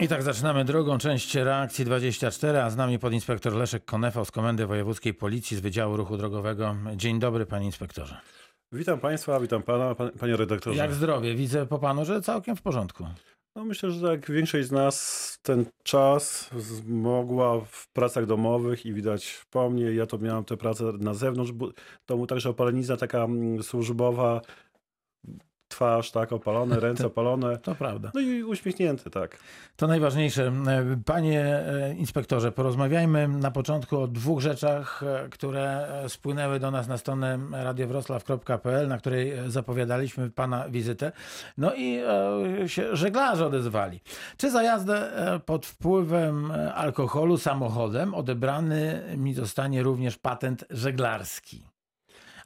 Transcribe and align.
I 0.00 0.08
tak 0.08 0.22
zaczynamy 0.22 0.64
drugą 0.64 0.98
część 0.98 1.34
reakcji 1.34 1.84
24, 1.84 2.62
a 2.62 2.70
z 2.70 2.76
nami 2.76 2.98
podinspektor 2.98 3.52
Leszek 3.52 3.84
Konefał 3.84 4.24
z 4.24 4.30
Komendy 4.30 4.66
Wojewódzkiej 4.66 5.14
Policji 5.14 5.56
z 5.56 5.60
Wydziału 5.60 5.96
Ruchu 5.96 6.16
Drogowego. 6.16 6.76
Dzień 6.96 7.18
dobry, 7.18 7.46
panie 7.46 7.66
inspektorze. 7.66 8.20
Witam 8.72 9.00
Państwa, 9.00 9.40
witam 9.40 9.62
Pana, 9.62 9.94
pan, 9.94 10.10
Panie 10.10 10.36
redaktorze. 10.36 10.76
Jak 10.76 10.94
zdrowie? 10.94 11.34
Widzę 11.34 11.66
po 11.66 11.78
panu, 11.78 12.04
że 12.04 12.20
całkiem 12.20 12.56
w 12.56 12.62
porządku. 12.62 13.06
No 13.56 13.64
myślę, 13.64 13.90
że 13.90 14.08
tak 14.08 14.30
większość 14.30 14.68
z 14.68 14.72
nas 14.72 15.38
ten 15.42 15.64
czas 15.82 16.50
mogła 16.86 17.60
w 17.60 17.88
pracach 17.92 18.26
domowych 18.26 18.86
i 18.86 18.92
widać 18.92 19.44
po 19.50 19.70
mnie, 19.70 19.92
ja 19.92 20.06
to 20.06 20.18
miałem 20.18 20.44
tę 20.44 20.56
pracę 20.56 20.84
na 20.84 21.14
zewnątrz 21.14 21.52
domu, 22.06 22.26
także 22.26 22.50
opalenizna 22.50 22.96
taka 22.96 23.24
mm, 23.24 23.62
służbowa, 23.62 24.40
twarz 25.74 26.10
tak 26.10 26.32
opalone, 26.32 26.80
ręce 26.86 27.06
opalone, 27.06 27.58
To 27.58 27.74
prawda. 27.74 28.10
no 28.14 28.20
i 28.20 28.42
uśmiechnięty, 28.42 29.10
tak. 29.10 29.38
To 29.76 29.86
najważniejsze. 29.86 30.52
Panie 31.04 31.40
e, 31.42 31.94
inspektorze, 31.94 32.52
porozmawiajmy 32.52 33.28
na 33.28 33.50
początku 33.50 34.00
o 34.00 34.06
dwóch 34.06 34.40
rzeczach, 34.40 35.02
e, 35.02 35.28
które 35.28 35.88
e, 36.04 36.08
spłynęły 36.08 36.60
do 36.60 36.70
nas 36.70 36.88
na 36.88 36.98
stronę 36.98 37.38
radiowroclaw.pl, 37.52 38.88
na 38.88 38.98
której 38.98 39.32
zapowiadaliśmy 39.46 40.30
pana 40.30 40.68
wizytę. 40.68 41.12
No 41.58 41.74
i 41.74 42.00
się 42.66 42.96
żeglarze 42.96 43.46
odezwali. 43.46 44.00
Czy 44.36 44.50
za 44.50 44.62
jazdę 44.62 45.10
pod 45.46 45.66
wpływem 45.66 46.52
alkoholu 46.74 47.38
samochodem 47.38 48.14
odebrany 48.14 49.02
mi 49.16 49.34
zostanie 49.34 49.82
również 49.82 50.16
patent 50.18 50.64
żeglarski? 50.70 51.73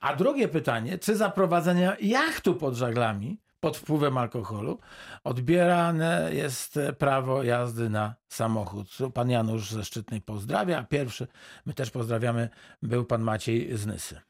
A 0.00 0.16
drugie 0.16 0.48
pytanie, 0.48 0.98
czy 0.98 1.16
za 1.16 1.30
prowadzenie 1.30 1.96
jachtu 2.00 2.54
pod 2.54 2.74
żaglami 2.74 3.40
pod 3.60 3.76
wpływem 3.76 4.18
alkoholu 4.18 4.78
odbierane 5.24 6.30
jest 6.32 6.78
prawo 6.98 7.42
jazdy 7.42 7.90
na 7.90 8.14
samochód. 8.28 8.88
Pan 9.14 9.30
Janusz 9.30 9.70
ze 9.70 9.84
Szczytnej 9.84 10.20
pozdrawia, 10.20 10.78
a 10.78 10.82
pierwszy, 10.82 11.26
my 11.66 11.74
też 11.74 11.90
pozdrawiamy, 11.90 12.48
był 12.82 13.04
pan 13.04 13.22
Maciej 13.22 13.76
z 13.76 13.86
Nysy. 13.86 14.20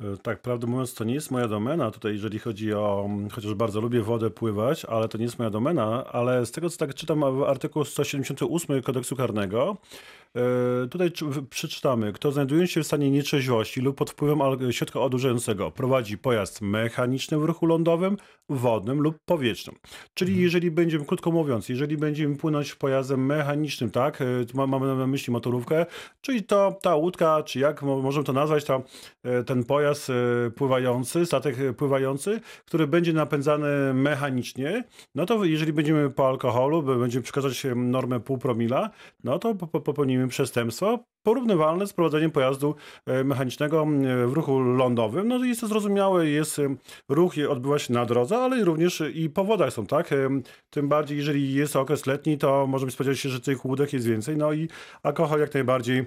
E, 0.00 0.16
Tak, 0.16 0.42
prawdę 0.42 0.66
mówiąc, 0.66 0.94
to 0.94 1.04
nie 1.04 1.14
jest 1.14 1.30
moja 1.30 1.48
domena 1.48 1.90
tutaj, 1.90 2.12
jeżeli 2.12 2.38
chodzi 2.38 2.74
o, 2.74 3.08
chociaż 3.32 3.54
bardzo 3.54 3.80
lubię 3.80 4.02
wodę 4.02 4.30
pływać, 4.30 4.84
ale 4.84 5.08
to 5.08 5.18
nie 5.18 5.24
jest 5.24 5.38
moja 5.38 5.50
domena, 5.50 6.04
ale 6.04 6.46
z 6.46 6.50
tego, 6.52 6.70
co 6.70 6.78
tak 6.78 6.94
czytam 6.94 7.38
w 7.38 7.42
artykuł 7.42 7.84
178 7.84 8.82
kodeksu 8.82 9.16
karnego, 9.16 9.76
e, 10.36 10.88
tutaj 10.88 11.10
przeczytamy, 11.50 12.12
kto 12.12 12.32
znajdując 12.32 12.70
się 12.70 12.82
w 12.82 12.86
stanie 12.86 13.10
nietrzeźwości 13.10 13.80
lub 13.80 13.96
pod 13.96 14.10
wpływem 14.10 14.38
środka 14.72 15.00
odurzającego 15.00 15.70
prowadzi 15.70 16.18
pojazd 16.18 16.62
mechaniczny 16.62 17.38
w 17.38 17.44
ruchu 17.44 17.66
lądowym, 17.66 18.16
wodnym 18.48 19.00
lub 19.00 19.18
powietrznym. 19.24 19.76
Czyli 20.14 20.40
jeżeli 20.40 20.70
będziemy, 20.70 21.04
krótko 21.04 21.30
mówiąc, 21.30 21.68
jeżeli 21.68 21.96
będziemy 21.96 22.36
płynąć 22.36 22.74
pojazdem 22.74 23.26
mechanicznym, 23.26 23.90
tak, 23.90 24.22
e, 24.22 24.66
mamy 24.66 24.96
na 24.96 25.06
myśli 25.06 25.32
motorówkę, 25.32 25.86
czyli 26.20 26.42
to 26.42 26.78
ta 26.82 26.94
łódka, 26.94 27.42
czy 27.42 27.58
jak 27.58 27.82
mo- 27.82 28.02
możemy 28.02 28.24
to 28.24 28.32
nazwać, 28.32 28.64
ta, 28.64 28.82
ten 29.46 29.64
pojazd 29.64 29.85
e, 29.90 30.50
pływający, 30.50 31.26
statek 31.26 31.58
e, 31.58 31.72
pływający, 31.72 32.40
który 32.64 32.86
będzie 32.86 33.12
napędzany 33.12 33.94
mechanicznie, 33.94 34.84
no 35.14 35.26
to 35.26 35.44
jeżeli 35.44 35.72
będziemy 35.72 36.10
po 36.10 36.28
alkoholu, 36.28 36.82
będziemy 36.82 37.22
przekazać 37.22 37.66
e, 37.66 37.74
normę 37.74 38.20
pół 38.20 38.38
promila, 38.38 38.90
no 39.24 39.38
to 39.38 39.54
po- 39.54 39.66
po- 39.66 39.80
popełnimy 39.80 40.28
przestępstwo 40.28 40.98
porównywalne 41.22 41.86
z 41.86 41.92
prowadzeniem 41.92 42.30
pojazdu 42.30 42.74
mechanicznego 43.24 43.86
w 44.26 44.32
ruchu 44.32 44.60
lądowym. 44.60 45.28
No 45.28 45.44
jest 45.44 45.60
to 45.60 45.66
zrozumiałe, 45.66 46.26
jest 46.26 46.60
ruch 47.08 47.34
odbywa 47.48 47.78
się 47.78 47.92
na 47.92 48.06
drodze, 48.06 48.36
ale 48.36 48.64
również 48.64 49.02
i 49.14 49.30
po 49.30 49.44
wodach 49.44 49.72
są, 49.72 49.86
tak? 49.86 50.10
Tym 50.70 50.88
bardziej, 50.88 51.18
jeżeli 51.18 51.54
jest 51.54 51.76
okres 51.76 52.06
letni, 52.06 52.38
to 52.38 52.66
możemy 52.66 52.92
spodziewać 52.92 53.18
się, 53.18 53.28
że 53.28 53.40
tych 53.40 53.64
łódek 53.64 53.92
jest 53.92 54.06
więcej, 54.06 54.36
no 54.36 54.52
i 54.52 54.68
alkohol 55.02 55.40
jak 55.40 55.54
najbardziej 55.54 56.06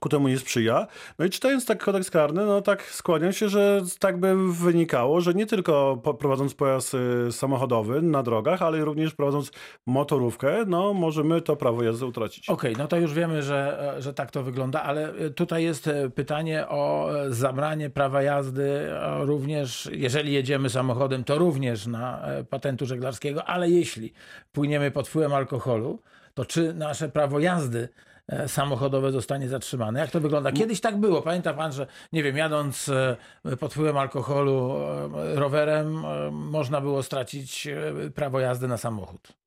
ku 0.00 0.08
temu 0.08 0.28
nie 0.28 0.38
sprzyja. 0.38 0.86
No 1.18 1.24
i 1.24 1.30
czytając 1.30 1.66
tak 1.66 1.84
kodeks 1.84 2.10
karny, 2.10 2.46
no 2.46 2.60
tak 2.60 2.82
skłaniam 2.82 3.32
się, 3.32 3.48
że 3.48 3.82
tak 3.98 4.20
by 4.20 4.52
wynikało, 4.52 5.20
że 5.20 5.34
nie 5.34 5.46
tylko 5.46 6.02
prowadząc 6.18 6.54
pojazd 6.54 6.94
y, 7.28 7.32
samochodowy 7.32 8.02
na 8.02 8.22
drogach, 8.22 8.62
ale 8.62 8.84
również 8.84 9.14
prowadząc 9.14 9.50
motorówkę, 9.86 10.64
no 10.66 10.94
możemy 10.94 11.40
to 11.40 11.56
prawo 11.56 11.82
jazdy 11.82 12.06
utracić. 12.06 12.48
Okej, 12.48 12.74
no 12.78 12.86
to 12.86 12.96
już 12.96 13.14
wiemy, 13.14 13.42
że, 13.42 13.94
że 13.98 14.14
tak 14.14 14.30
to 14.30 14.42
wygląda, 14.42 14.82
ale 14.82 15.14
e, 15.14 15.30
tutaj 15.30 15.64
jest 15.64 15.88
e, 15.88 16.10
pytanie 16.10 16.68
o 16.68 17.10
e, 17.14 17.32
zabranie 17.32 17.90
prawa 17.90 18.22
jazdy 18.22 18.62
e, 18.62 19.24
również, 19.24 19.88
jeżeli 19.92 20.32
jedziemy 20.32 20.70
samochodem, 20.70 21.24
to 21.24 21.38
również 21.38 21.86
na 21.86 22.26
e, 22.26 22.44
patentu 22.44 22.86
żeglarskiego, 22.86 23.44
ale 23.44 23.70
jeśli 23.70 24.12
płyniemy 24.52 24.90
pod 24.90 25.08
wpływem 25.08 25.34
alkoholu, 25.34 25.98
to 26.34 26.44
czy 26.44 26.74
nasze 26.74 27.08
prawo 27.08 27.40
jazdy 27.40 27.88
e, 28.08 28.11
samochodowe 28.46 29.12
zostanie 29.12 29.48
zatrzymane? 29.48 30.00
Jak 30.00 30.10
to 30.10 30.20
wygląda? 30.20 30.52
Kiedyś 30.52 30.80
tak 30.80 30.96
było. 31.00 31.22
Pamięta 31.22 31.54
pan, 31.54 31.72
że 31.72 31.86
nie 32.12 32.22
wiem, 32.22 32.36
jadąc 32.36 32.88
e, 32.88 33.56
pod 33.56 33.72
wpływem 33.72 33.96
alkoholu 33.96 34.76
e, 35.16 35.34
rowerem, 35.34 36.04
e, 36.04 36.30
można 36.30 36.80
było 36.80 37.02
stracić 37.02 37.66
e, 37.66 38.10
prawo 38.14 38.40
jazdy 38.40 38.68
na 38.68 38.76
samochód. 38.76 39.41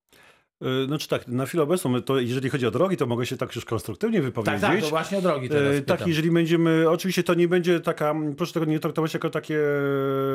Y, 0.84 0.86
Znaczy 0.86 1.08
tak, 1.08 1.28
na 1.28 1.46
chwilę 1.46 1.64
obecną, 1.64 2.02
to 2.02 2.20
jeżeli 2.20 2.50
chodzi 2.50 2.68
o 2.68 2.72
drogi, 2.72 2.98
to 2.98 3.06
mogę 3.06 3.26
się 3.26 3.38
tak 3.38 3.56
już 3.56 3.66
konstruktywnie 3.66 4.18
Tak, 4.18 4.26
wypowiedzieć. 4.26 4.62
tak, 4.62 4.82
to 4.82 4.90
właśnie 4.90 5.18
o 5.18 5.22
drogi 5.22 5.50
teraz 5.50 5.76
E, 5.76 5.82
Tak, 5.82 5.98
pytam. 5.98 6.10
jeżeli 6.10 6.32
będziemy, 6.32 6.90
oczywiście 6.90 7.24
to 7.24 7.34
nie 7.34 7.48
będzie 7.48 7.80
taka, 7.80 8.16
proszę 8.38 8.54
tego 8.54 8.66
nie 8.66 8.80
traktować 8.80 9.14
jako 9.14 9.30
takie 9.30 9.60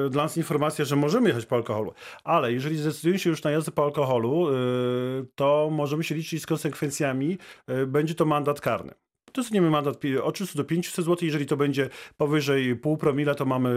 e, 0.07 0.11
dla 0.11 0.23
nas 0.23 0.37
informacja, 0.37 0.85
że 0.85 0.97
możemy 0.97 1.29
jechać 1.29 1.47
po 1.47 1.57
alkoholu, 1.57 1.93
ale 2.25 2.53
jeżeli 2.53 2.77
zdecydujemy 2.77 3.19
się 3.19 3.31
już 3.31 3.43
na 3.43 3.51
jazdę 3.51 3.73
po 3.73 3.85
alkoholu, 3.85 4.49
e, 4.49 4.53
to 5.35 5.69
możemy 5.73 6.05
się 6.05 6.15
liczyć 6.15 6.43
z 6.43 6.47
konsekwencjami, 6.47 7.39
e, 7.67 7.87
będzie 7.87 8.15
to 8.15 8.25
mandat 8.25 8.61
karny. 8.61 8.93
Dostaniemy 9.35 9.71
mandat 9.71 9.99
od 10.23 10.35
300 10.35 10.57
do 10.57 10.65
500 10.65 11.05
zł. 11.05 11.17
Jeżeli 11.23 11.47
to 11.47 11.57
będzie 11.57 11.89
powyżej 12.17 12.77
pół 12.77 12.97
promila, 12.97 13.35
to 13.35 13.45
mamy 13.45 13.71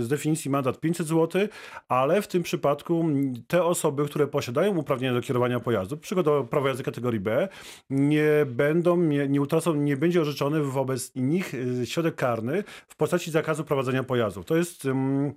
z 0.00 0.08
definicji 0.08 0.50
mandat 0.50 0.80
500 0.80 1.06
zł, 1.06 1.48
ale 1.88 2.22
w 2.22 2.28
tym 2.28 2.42
przypadku 2.42 3.04
te 3.48 3.64
osoby, 3.64 4.04
które 4.04 4.26
posiadają 4.26 4.76
uprawnienia 4.76 5.14
do 5.14 5.20
kierowania 5.20 5.60
pojazdu, 5.60 5.96
przykładowo 5.96 6.44
prawo 6.44 6.68
jazdy 6.68 6.84
kategorii 6.84 7.20
B, 7.20 7.48
nie 7.90 8.46
będą, 8.46 8.96
nie, 8.96 9.28
nie 9.28 9.40
utracą, 9.40 9.74
nie 9.74 9.96
będzie 9.96 10.20
orzeczony 10.20 10.62
wobec 10.62 11.12
nich 11.16 11.54
y, 11.54 11.86
środek 11.86 12.14
karny 12.14 12.64
w 12.88 12.96
postaci 12.96 13.30
zakazu 13.30 13.64
prowadzenia 13.64 14.02
pojazdów. 14.02 14.44
To 14.44 14.56
jest. 14.56 14.84
ym, 14.84 15.34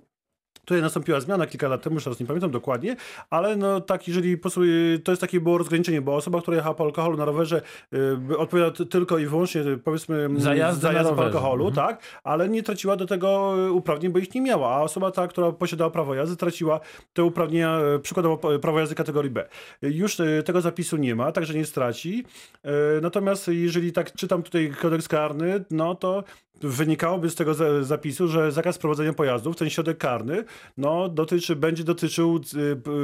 Tutaj 0.64 0.82
nastąpiła 0.82 1.20
zmiana 1.20 1.46
kilka 1.46 1.68
lat 1.68 1.82
temu, 1.82 1.94
już 1.94 2.04
teraz 2.04 2.20
nie 2.20 2.26
pamiętam 2.26 2.50
dokładnie, 2.50 2.96
ale 3.30 3.56
no 3.56 3.80
tak, 3.80 4.08
jeżeli 4.08 4.38
to 5.04 5.12
jest 5.12 5.20
takie 5.20 5.40
było 5.40 5.58
rozgraniczenie, 5.58 6.00
bo 6.02 6.16
osoba, 6.16 6.40
która 6.42 6.56
jechała 6.56 6.74
po 6.74 6.84
alkoholu 6.84 7.16
na 7.16 7.24
rowerze, 7.24 7.62
y, 8.30 8.38
odpowiada 8.38 8.84
tylko 8.90 9.18
i 9.18 9.26
wyłącznie, 9.26 9.60
y, 9.60 9.78
powiedzmy, 9.78 10.16
mm, 10.24 10.40
Za 10.40 10.54
jazdę 10.54 10.92
na 10.92 11.04
po 11.12 11.24
alkoholu, 11.24 11.66
Mhm. 11.68 11.86
tak, 11.88 12.02
ale 12.24 12.48
nie 12.48 12.62
traciła 12.62 12.96
do 12.96 13.06
tego 13.06 13.54
y, 13.66 13.72
uprawnień, 13.72 14.12
bo 14.12 14.18
ich 14.18 14.34
nie 14.34 14.40
miała, 14.40 14.76
a 14.76 14.80
osoba 14.80 15.10
ta, 15.10 15.28
która 15.28 15.52
posiadała 15.52 15.90
prawo 15.90 16.14
jazdy, 16.14 16.36
traciła 16.36 16.80
te 17.12 17.24
uprawnienia, 17.24 17.80
y, 17.96 17.98
przykładowo 18.00 18.58
prawo 18.58 18.80
jazdy 18.80 18.94
kategorii 18.94 19.30
B. 19.30 19.48
Już 19.82 20.16
tego 20.44 20.60
zapisu 20.60 20.96
nie 20.96 21.14
ma, 21.14 21.32
także 21.32 21.54
nie 21.54 21.64
straci. 21.66 22.24
Natomiast 23.02 23.48
jeżeli 23.48 23.92
tak 23.92 24.12
czytam 24.12 24.42
tutaj 24.42 24.72
kodeks 24.82 25.08
karny, 25.08 25.64
no 25.70 25.94
to 25.94 26.24
wynikałoby 26.60 27.30
z 27.30 27.34
tego 27.34 27.54
za- 27.54 27.82
zapisu, 27.82 28.28
że 28.28 28.52
zakaz 28.52 28.78
prowadzenia 28.78 29.12
pojazdów, 29.12 29.56
ten 29.56 29.70
środek 29.70 29.98
karny, 29.98 30.44
no 30.76 31.08
dotyczy, 31.08 31.56
będzie 31.56 31.84
dotyczył 31.84 32.40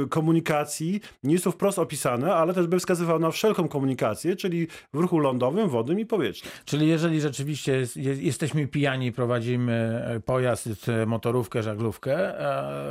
y, 0.03 0.09
komunikacji, 0.09 1.01
nie 1.23 1.33
jest 1.33 1.43
to 1.43 1.51
wprost 1.51 1.79
opisane, 1.79 2.35
ale 2.35 2.53
też 2.53 2.67
by 2.67 2.79
wskazywał 2.79 3.19
na 3.19 3.31
wszelką 3.31 3.67
komunikację, 3.67 4.35
czyli 4.35 4.67
w 4.93 4.99
ruchu 4.99 5.19
lądowym, 5.19 5.69
wodnym 5.69 5.99
i 5.99 6.05
powietrznym. 6.05 6.51
Czyli 6.65 6.87
jeżeli 6.87 7.21
rzeczywiście 7.21 7.71
jest, 7.71 7.97
jest, 7.97 8.21
jesteśmy 8.21 8.67
pijani 8.67 9.07
i 9.07 9.11
prowadzimy 9.11 10.03
e, 10.05 10.19
pojazd, 10.19 10.69
e, 10.87 11.05
motorówkę, 11.05 11.63
żaglówkę, 11.63 12.39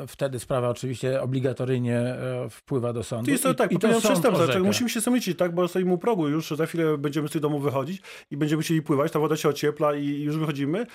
e, 0.03 0.06
wtedy 0.06 0.38
sprawa 0.38 0.69
oczywiście 0.69 1.22
obligatoryjnie 1.22 2.15
wpływa 2.50 2.92
do 2.92 3.03
sądu. 3.03 3.25
To 3.25 3.31
jest 3.31 3.42
to 3.42 3.53
I- 3.53 3.54
tak, 3.54 3.72
i 3.72 3.78
to 3.78 3.88
przestępstwo, 3.88 4.47
tak, 4.47 4.62
musimy 4.62 4.91
się 4.91 5.00
samycić, 5.00 5.38
tak, 5.38 5.54
bo 5.54 5.69
stoimy 5.69 5.92
u 5.92 5.98
progu 5.98 6.28
już, 6.28 6.51
za 6.51 6.66
chwilę 6.66 6.98
będziemy 6.98 7.28
z 7.28 7.30
tych 7.30 7.42
domów 7.42 7.62
wychodzić 7.62 8.03
i 8.30 8.36
będziemy 8.36 8.62
chcieli 8.62 8.83
pływać, 8.83 9.12
ta 9.12 9.18
woda 9.18 9.36
się 9.36 9.48
ociepla 9.48 9.95
i 9.95 10.22
już 10.22 10.36
wychodzimy. 10.39 10.86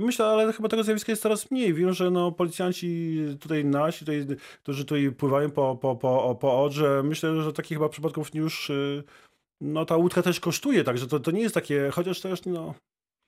Myślę, 0.00 0.26
ale 0.26 0.52
chyba 0.52 0.68
tego 0.68 0.84
zjawiska 0.84 1.12
jest 1.12 1.22
coraz 1.22 1.50
mniej. 1.50 1.74
Wiem, 1.74 1.92
że 1.92 2.10
no, 2.10 2.32
policjanci 2.32 2.67
tutaj 3.40 3.64
nasi, 3.64 3.98
tutaj, 3.98 4.26
którzy 4.62 4.84
tutaj 4.84 5.10
pływają 5.10 5.50
po, 5.50 5.76
po, 5.76 5.96
po, 5.96 6.34
po 6.40 6.62
Odrze, 6.62 7.02
myślę, 7.04 7.42
że 7.42 7.52
takich 7.52 7.78
chyba 7.78 7.88
przypadków 7.88 8.34
już, 8.34 8.70
y, 8.70 9.04
no 9.60 9.84
ta 9.84 9.96
łódka 9.96 10.22
też 10.22 10.40
kosztuje, 10.40 10.84
także 10.84 11.06
to, 11.06 11.20
to 11.20 11.30
nie 11.30 11.40
jest 11.40 11.54
takie, 11.54 11.90
chociaż 11.92 12.20
też, 12.20 12.44
no, 12.44 12.74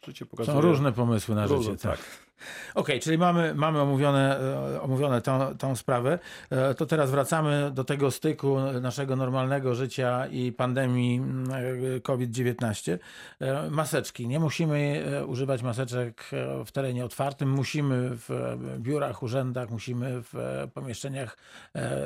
życie 0.06 0.26
pokazuje. 0.26 0.56
Są 0.56 0.60
różne 0.60 0.92
pomysły 0.92 1.34
na 1.34 1.46
Różne, 1.46 1.72
życie. 1.72 1.88
Tak. 1.88 2.29
Okej, 2.74 3.00
czyli 3.00 3.18
mamy, 3.18 3.54
mamy 3.54 3.80
omówione, 3.80 4.40
e, 4.40 4.80
omówione 4.80 5.22
tą, 5.22 5.56
tą 5.58 5.76
sprawę. 5.76 6.18
E, 6.50 6.74
To 6.74 6.86
teraz 6.86 7.10
wracamy 7.10 7.70
do 7.74 7.84
tego 7.84 8.10
styku 8.10 8.60
naszego 8.80 9.16
normalnego 9.16 9.74
życia 9.74 10.26
i 10.26 10.52
pandemii 10.52 11.16
mm, 11.16 11.50
e, 11.96 12.00
COVID-19. 12.00 12.98
E, 13.40 13.70
Maseczki. 13.70 14.28
Nie 14.28 14.40
musimy 14.40 15.04
używać 15.26 15.62
maseczek 15.62 16.30
w 16.66 16.72
terenie 16.72 17.04
otwartym. 17.04 17.50
Musimy 17.50 18.10
w 18.12 18.56
biurach, 18.78 19.22
urzędach, 19.22 19.70
musimy 19.70 20.22
w 20.22 20.34
pomieszczeniach 20.74 21.36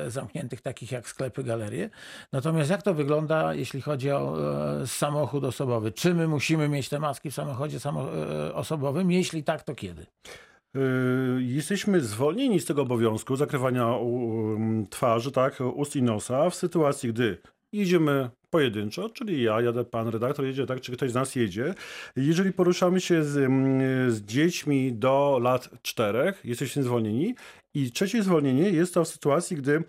zamkniętych, 0.07 0.61
takich 0.61 0.91
jak 0.91 1.07
sklepy, 1.07 1.43
galerie. 1.43 1.89
Natomiast 2.31 2.69
jak 2.69 2.81
to 2.81 2.93
wygląda, 2.93 3.53
jeśli 3.53 3.81
chodzi 3.81 4.11
o 4.11 4.37
samochód 4.85 5.43
osobowy? 5.43 5.91
Czy 5.91 6.13
my 6.13 6.27
musimy 6.27 6.69
mieć 6.69 6.89
te 6.89 6.99
maski 6.99 7.31
w 7.31 7.33
samochodzie 7.33 7.79
samo, 7.79 8.07
osobowym? 8.53 9.11
Jeśli 9.11 9.43
tak, 9.43 9.63
to 9.63 9.75
kiedy? 9.75 10.05
Yy, 10.75 11.43
Jesteśmy 11.43 12.01
zwolnieni 12.01 12.59
z 12.59 12.65
tego 12.65 12.81
obowiązku 12.81 13.35
zakrywania 13.35 13.87
u- 13.97 14.85
twarzy, 14.89 15.31
tak, 15.31 15.57
ust 15.75 15.95
i 15.95 16.03
nosa 16.03 16.49
w 16.49 16.55
sytuacji, 16.55 17.09
gdy 17.09 17.37
jedziemy 17.73 18.29
pojedynczo, 18.55 19.09
czyli 19.09 19.43
ja 19.43 19.61
jadę, 19.61 19.83
pan 19.83 20.07
redaktor 20.07 20.45
jedzie, 20.45 20.65
tak, 20.65 20.81
czy 20.81 20.91
ktoś 20.91 21.11
z 21.11 21.13
nas 21.13 21.35
jedzie. 21.35 21.73
Jeżeli 22.15 22.53
poruszamy 22.53 23.01
się 23.01 23.23
z, 23.23 23.37
mm, 23.37 24.11
z 24.11 24.21
dziećmi 24.21 24.93
do 24.93 25.39
lat 25.41 25.69
czterech, 25.81 26.41
jesteśmy 26.43 26.83
zwolnieni. 26.83 27.35
I 27.75 27.91
trzecie 27.91 28.23
zwolnienie 28.23 28.69
jest 28.69 28.93
to 28.93 29.03
w 29.03 29.07
sytuacji, 29.07 29.57
gdy 29.57 29.83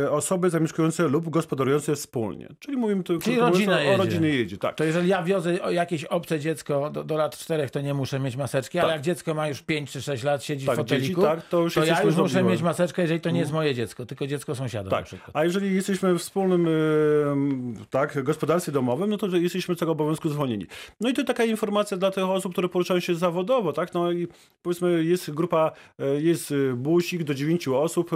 yy, 0.00 0.10
osoby 0.10 0.50
zamieszkujące 0.50 1.08
lub 1.08 1.30
gospodarujące 1.30 1.94
wspólnie. 1.94 2.48
Czyli 2.58 2.76
mówimy 2.76 3.02
tu 3.02 3.18
Czyli 3.18 3.38
rodzina 3.38 3.78
o, 3.78 3.94
o 3.94 3.96
rodzinie 3.96 4.28
jedzie, 4.28 4.58
tak. 4.58 4.74
To 4.74 4.84
jeżeli 4.84 5.08
ja 5.08 5.22
wiozę 5.22 5.54
jakieś 5.54 6.04
obce 6.04 6.40
dziecko 6.40 6.90
do, 6.90 7.04
do 7.04 7.16
lat 7.16 7.38
czterech, 7.38 7.70
to 7.70 7.80
nie 7.80 7.94
muszę 7.94 8.20
mieć 8.20 8.36
maseczki, 8.36 8.78
ale 8.78 8.88
Tak. 8.88 8.96
jak 8.96 9.04
dziecko 9.04 9.34
ma 9.34 9.48
już 9.48 9.62
5 9.62 9.90
czy 9.90 10.02
6 10.02 10.24
lat, 10.24 10.44
siedzi 10.44 10.66
Tak, 10.66 10.74
w 10.74 10.78
foteliku, 10.78 11.06
dzieci, 11.06 11.22
tak, 11.22 11.48
to 11.48 11.60
już 11.60 11.76
ja 11.76 11.84
jesteśmy 11.84 12.06
już 12.06 12.16
muszę 12.16 12.42
mieć 12.42 12.62
maseczkę, 12.62 13.02
jeżeli 13.02 13.20
to 13.20 13.30
nie 13.30 13.40
jest 13.40 13.52
moje 13.52 13.74
dziecko, 13.74 14.06
tylko 14.06 14.26
dziecko 14.26 14.54
sąsiada 14.54 14.90
Tak, 14.90 15.06
a 15.32 15.44
jeżeli 15.44 15.74
jesteśmy 15.74 16.14
w 16.14 16.18
wspólnym 16.18 16.66
tak, 17.90 18.22
gospodarstwie 18.22 18.72
domowym, 18.72 19.10
no 19.10 19.16
to 19.16 19.26
jesteśmy 19.26 19.76
tego 19.76 19.92
obowiązku 19.92 20.28
zwolnieni. 20.28 20.66
No 21.00 21.08
i 21.08 21.12
to 21.12 21.24
taka 21.24 21.44
informacja 21.44 21.96
dla 21.96 22.10
tych 22.10 22.24
osób, 22.24 22.52
które 22.52 22.68
poruszają 22.68 23.00
się 23.00 23.14
zawodowo, 23.14 23.72
tak, 23.72 23.94
no 23.94 24.12
i 24.12 24.28
powiedzmy 24.62 25.04
jest 25.04 25.30
grupa, 25.30 25.72
e, 25.98 26.20
jest 26.20 26.52
e, 26.52 26.74
busik 26.74 27.24
do 27.24 27.34
dziewięciu 27.34 27.76
osób, 27.76 28.10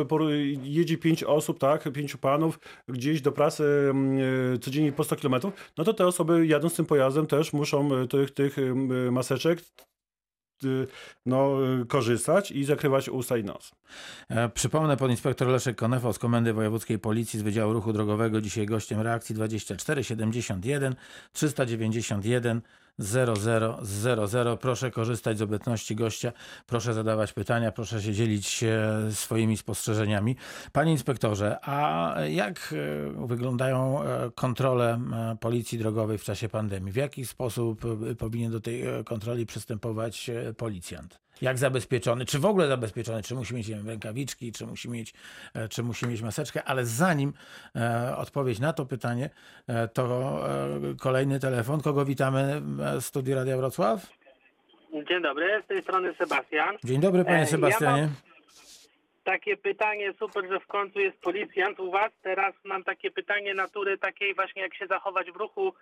jedzie 0.62 0.98
pięć 0.98 1.24
osób, 1.24 1.58
tak, 1.58 1.92
pięciu 1.92 2.18
panów 2.18 2.58
gdzieś 2.88 3.20
do 3.20 3.32
pracy 3.32 3.64
em, 3.90 4.18
e, 4.54 4.58
codziennie 4.58 4.92
po 4.92 5.04
100 5.04 5.16
kilometrów, 5.16 5.54
no 5.78 5.84
to 5.84 5.94
te 5.94 6.06
osoby 6.06 6.46
jadąc 6.46 6.76
tym 6.76 6.86
pojazdem 6.86 7.26
też 7.26 7.52
muszą 7.52 8.08
tych, 8.08 8.30
tych 8.30 8.56
maseczek 9.10 9.58
no, 11.26 11.58
y, 11.82 11.86
korzystać 11.86 12.50
i 12.50 12.64
zakrywać 12.64 13.08
usta 13.08 13.36
i 13.36 13.44
nos. 13.44 13.72
E, 14.28 14.48
Przypomnę, 14.48 14.96
podinspektor 14.96 15.48
Leszek 15.48 15.76
Konefo 15.76 16.12
z 16.12 16.18
Komendy 16.18 16.52
Wojewódzkiej 16.52 16.98
Policji 16.98 17.40
z 17.40 17.42
Wydziału 17.42 17.72
Ruchu 17.72 17.92
Drogowego, 17.92 18.40
dzisiaj 18.40 18.66
gościem 18.66 19.00
reakcji 19.00 19.34
24 19.34 20.04
71 20.04 20.94
391 21.32 22.62
0000. 22.98 24.56
Proszę 24.60 24.90
korzystać 24.90 25.38
z 25.38 25.42
obecności 25.42 25.96
gościa, 25.96 26.32
proszę 26.66 26.94
zadawać 26.94 27.32
pytania, 27.32 27.72
proszę 27.72 28.02
się 28.02 28.12
dzielić 28.12 28.64
e, 28.64 29.12
swoimi 29.12 29.56
spostrzeżeniami. 29.56 30.36
Panie 30.72 30.92
inspektorze, 30.92 31.58
a 31.62 32.14
jak 32.28 32.74
e, 33.18 33.26
wyglądają 33.26 34.02
e, 34.02 34.30
kontrole 34.34 35.00
Policji 35.40 35.78
Drogowej 35.78 36.18
w 36.18 36.24
czasie 36.24 36.48
pandemii? 36.48 36.92
W 36.92 36.96
jaki 36.96 37.26
sposób 37.26 37.80
powinien 38.18 38.52
do 38.52 38.60
tej 38.60 38.84
kontroli 39.04 39.46
przystępować 39.46 40.30
policjant? 40.56 41.27
Jak 41.42 41.58
zabezpieczony? 41.58 42.24
Czy 42.26 42.38
w 42.38 42.44
ogóle 42.46 42.68
zabezpieczony? 42.68 43.22
Czy 43.22 43.34
musi 43.34 43.54
mieć 43.54 43.68
wiem, 43.68 43.88
rękawiczki? 43.88 44.52
Czy 44.52 44.66
musi 44.66 44.88
mieć, 44.90 45.14
e, 45.54 45.68
czy 45.68 45.82
musi 45.82 46.06
mieć 46.06 46.22
maseczkę? 46.22 46.64
Ale 46.64 46.84
zanim 46.86 47.32
e, 47.76 48.16
odpowiedź 48.16 48.58
na 48.58 48.72
to 48.72 48.86
pytanie, 48.86 49.30
e, 49.68 49.88
to 49.88 50.04
e, 50.48 50.94
kolejny 51.00 51.40
telefon. 51.40 51.80
Kogo 51.80 52.04
witamy 52.04 52.40
e, 52.96 53.00
w 53.00 53.04
studiu 53.04 53.34
Radia 53.34 53.56
Wrocław? 53.56 54.06
Dzień 55.08 55.22
dobry, 55.22 55.62
z 55.64 55.68
tej 55.68 55.82
strony 55.82 56.14
Sebastian. 56.14 56.76
Dzień 56.84 57.00
dobry, 57.00 57.20
E, 57.20 57.24
panie 57.24 57.38
ja 57.38 57.46
Sebastianie. 57.46 58.02
mam- 58.02 58.14
Takie 59.24 59.56
pytanie, 59.56 60.12
super, 60.18 60.44
że 60.48 60.60
w 60.60 60.66
końcu 60.66 61.00
jest 61.00 61.18
policjant 61.20 61.80
u 61.80 61.90
Was. 61.90 62.12
Teraz 62.22 62.54
mam 62.64 62.84
takie 62.84 63.10
pytanie 63.10 63.54
natury 63.54 63.98
takiej 63.98 64.34
właśnie, 64.34 64.62
jak 64.62 64.74
się 64.74 64.86
zachować 64.86 65.30
w 65.30 65.36
ruchu, 65.36 65.68
e, 65.68 65.72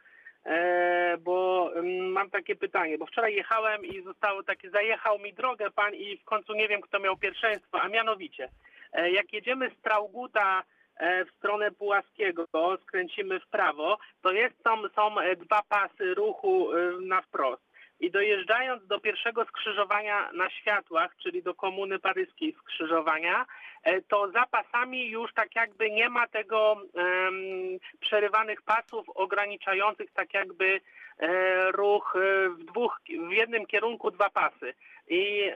bo 1.19 1.71
mm, 1.75 2.13
mam 2.13 2.31
takie 2.31 2.57
pytanie, 2.57 2.99
bo 2.99 3.07
wczoraj 3.07 3.35
jechałem 3.35 3.85
i 3.85 4.03
zostało 4.03 4.43
takie, 4.43 4.71
zajechał 4.71 5.19
mi 5.19 5.33
drogę 5.33 5.71
pan 5.71 5.95
i 5.95 6.17
w 6.17 6.25
końcu 6.25 6.53
nie 6.55 6.69
wiem, 6.69 6.81
kto 6.81 6.99
miał 6.99 7.17
pierwszeństwo, 7.17 7.81
a 7.81 7.89
mianowicie, 7.89 8.49
e, 8.93 9.11
jak 9.11 9.33
jedziemy 9.33 9.71
z 9.71 9.83
Trauguta 9.83 10.63
e, 10.97 11.25
w 11.25 11.31
stronę 11.31 11.71
Pułaskiego, 11.71 12.47
skręcimy 12.83 13.41
w 13.41 13.47
prawo, 13.47 13.99
to 14.23 14.33
jest, 14.33 14.55
są, 14.65 14.89
są 14.89 15.21
e, 15.21 15.37
dwa 15.37 15.61
pasy 15.69 16.15
ruchu 16.15 16.73
e, 16.73 16.77
na 17.01 17.23
wprost. 17.23 17.66
I 18.01 18.11
dojeżdżając 18.11 18.87
do 18.87 19.01
pierwszego 19.01 19.45
skrzyżowania 19.45 20.33
na 20.33 20.51
światłach, 20.51 21.17
czyli 21.23 21.43
do 21.43 21.55
komuny 21.55 21.99
paryskiej 21.99 22.57
skrzyżowania, 22.63 23.47
e, 23.83 24.03
to 24.03 24.31
za 24.31 24.47
pasami 24.47 25.11
już 25.11 25.35
tak 25.35 25.57
jakby 25.57 25.91
nie 25.91 26.09
ma 26.09 26.29
tego 26.29 26.77
em, 26.95 27.35
przerywanych 28.01 28.63
pasów 28.63 29.07
ograniczających 29.09 30.13
tak 30.13 30.35
jakby 30.35 30.81
e, 31.19 31.73
ruch 31.73 32.17
e, 32.17 32.49
w 32.49 32.65
dwóch, 32.65 33.01
w 33.29 33.33
jednym 33.33 33.67
kierunku 33.67 34.11
dwa 34.11 34.31
pasy. 34.31 34.75
I 35.09 35.51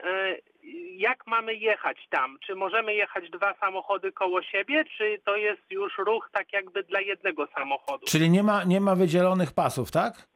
jak 0.97 1.27
mamy 1.27 1.55
jechać 1.55 1.97
tam? 2.09 2.37
Czy 2.45 2.55
możemy 2.55 2.93
jechać 2.93 3.29
dwa 3.29 3.53
samochody 3.53 4.11
koło 4.11 4.41
siebie, 4.41 4.83
czy 4.97 5.21
to 5.25 5.35
jest 5.35 5.61
już 5.69 5.97
ruch 5.97 6.29
tak 6.31 6.53
jakby 6.53 6.83
dla 6.83 7.01
jednego 7.01 7.47
samochodu? 7.47 8.05
Czyli 8.05 8.29
nie 8.29 8.43
ma, 8.43 8.63
nie 8.63 8.81
ma 8.81 8.95
wydzielonych 8.95 9.53
pasów, 9.53 9.91
tak? 9.91 10.30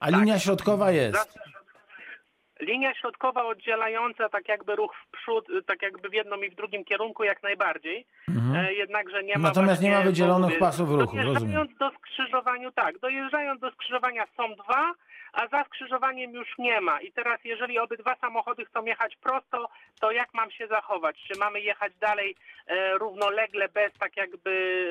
A 0.00 0.10
linia 0.10 0.38
środkowa 0.38 0.90
jest. 0.90 1.38
Linia 2.60 2.94
środkowa 2.94 3.44
oddzielająca 3.44 4.28
tak 4.28 4.48
jakby 4.48 4.76
ruch 4.76 4.94
w 4.96 5.10
przód, 5.16 5.46
tak 5.66 5.82
jakby 5.82 6.08
w 6.08 6.12
jednym 6.12 6.44
i 6.44 6.50
w 6.50 6.54
drugim 6.54 6.84
kierunku 6.84 7.24
jak 7.24 7.42
najbardziej. 7.42 8.06
E, 8.54 8.72
jednakże 8.74 9.24
nie 9.24 9.38
ma 9.38 9.48
Natomiast 9.48 9.82
nie 9.82 9.90
ma 9.90 10.00
wydzielonych 10.00 10.58
pasów 10.58 10.90
ruchu, 10.90 11.16
Dojeżdżając 11.16 11.34
rozumiem. 11.34 11.68
do 11.78 11.90
skrzyżowaniu, 11.90 12.72
tak, 12.72 12.98
dojeżdżając 12.98 13.60
do 13.60 13.70
skrzyżowania 13.70 14.26
są 14.36 14.54
dwa, 14.54 14.92
a 15.32 15.48
za 15.48 15.64
skrzyżowaniem 15.64 16.30
już 16.32 16.48
nie 16.58 16.80
ma. 16.80 17.00
I 17.00 17.12
teraz 17.12 17.38
jeżeli 17.44 17.78
obydwa 17.78 18.16
samochody 18.20 18.64
chcą 18.64 18.84
jechać 18.84 19.16
prosto, 19.16 19.68
to 20.00 20.10
jak 20.10 20.34
mam 20.34 20.50
się 20.50 20.66
zachować? 20.66 21.16
Czy 21.28 21.38
mamy 21.38 21.60
jechać 21.60 21.92
dalej 22.00 22.36
e, 22.66 22.98
równolegle 22.98 23.68
bez 23.68 23.92
tak 24.00 24.16
jakby 24.16 24.50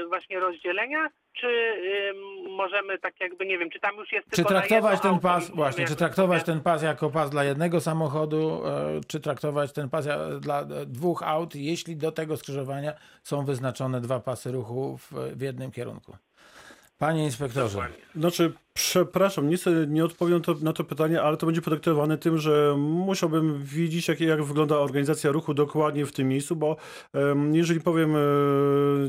właśnie 0.09 0.39
rozdzielenia? 0.39 1.09
Czy 1.33 1.47
ym, 2.09 2.51
możemy 2.55 2.99
tak 2.99 3.19
jakby, 3.19 3.45
nie 3.45 3.57
wiem, 3.57 3.69
czy 3.69 3.79
tam 3.79 3.95
już 3.95 4.11
jest 4.11 4.27
Czy 4.31 4.45
traktować 4.45 5.01
ten 5.01 5.19
pas, 5.19 5.49
właśnie, 5.49 5.77
wiemy, 5.77 5.89
czy 5.89 5.95
traktować 5.95 6.43
ten 6.43 6.61
pas 6.61 6.83
jako 6.83 7.09
pas 7.09 7.29
dla 7.29 7.43
jednego 7.43 7.81
samochodu, 7.81 8.61
e, 8.67 9.01
czy 9.07 9.19
traktować 9.19 9.73
ten 9.73 9.89
pas 9.89 10.05
ja- 10.05 10.29
dla 10.39 10.61
e, 10.61 10.65
dwóch 10.85 11.23
aut, 11.23 11.55
jeśli 11.55 11.95
do 11.95 12.11
tego 12.11 12.37
skrzyżowania 12.37 12.93
są 13.23 13.45
wyznaczone 13.45 14.01
dwa 14.01 14.19
pasy 14.19 14.51
ruchu 14.51 14.97
w, 14.97 15.11
w 15.11 15.41
jednym 15.41 15.71
kierunku? 15.71 16.17
Panie 16.97 17.23
inspektorze, 17.23 17.77
Dokładnie. 17.77 18.05
Znaczy, 18.15 18.53
przepraszam, 18.77 19.57
se- 19.57 19.87
nie 19.87 20.05
odpowiem 20.05 20.41
to, 20.41 20.55
na 20.61 20.73
to 20.73 20.83
pytanie, 20.83 21.21
ale 21.21 21.37
to 21.37 21.45
będzie 21.45 21.61
podyktowane 21.61 22.17
tym, 22.17 22.37
że 22.37 22.75
musiałbym 22.77 23.63
wiedzieć, 23.63 24.07
jak, 24.07 24.19
jak 24.21 24.43
wygląda 24.43 24.77
organizacja 24.77 25.31
ruchu 25.31 25.53
dokładnie 25.53 26.05
w 26.05 26.11
tym 26.11 26.27
miejscu, 26.27 26.55
bo 26.55 26.75
em, 27.13 27.55
jeżeli 27.55 27.81
powiem 27.81 28.15
e, 28.15 28.19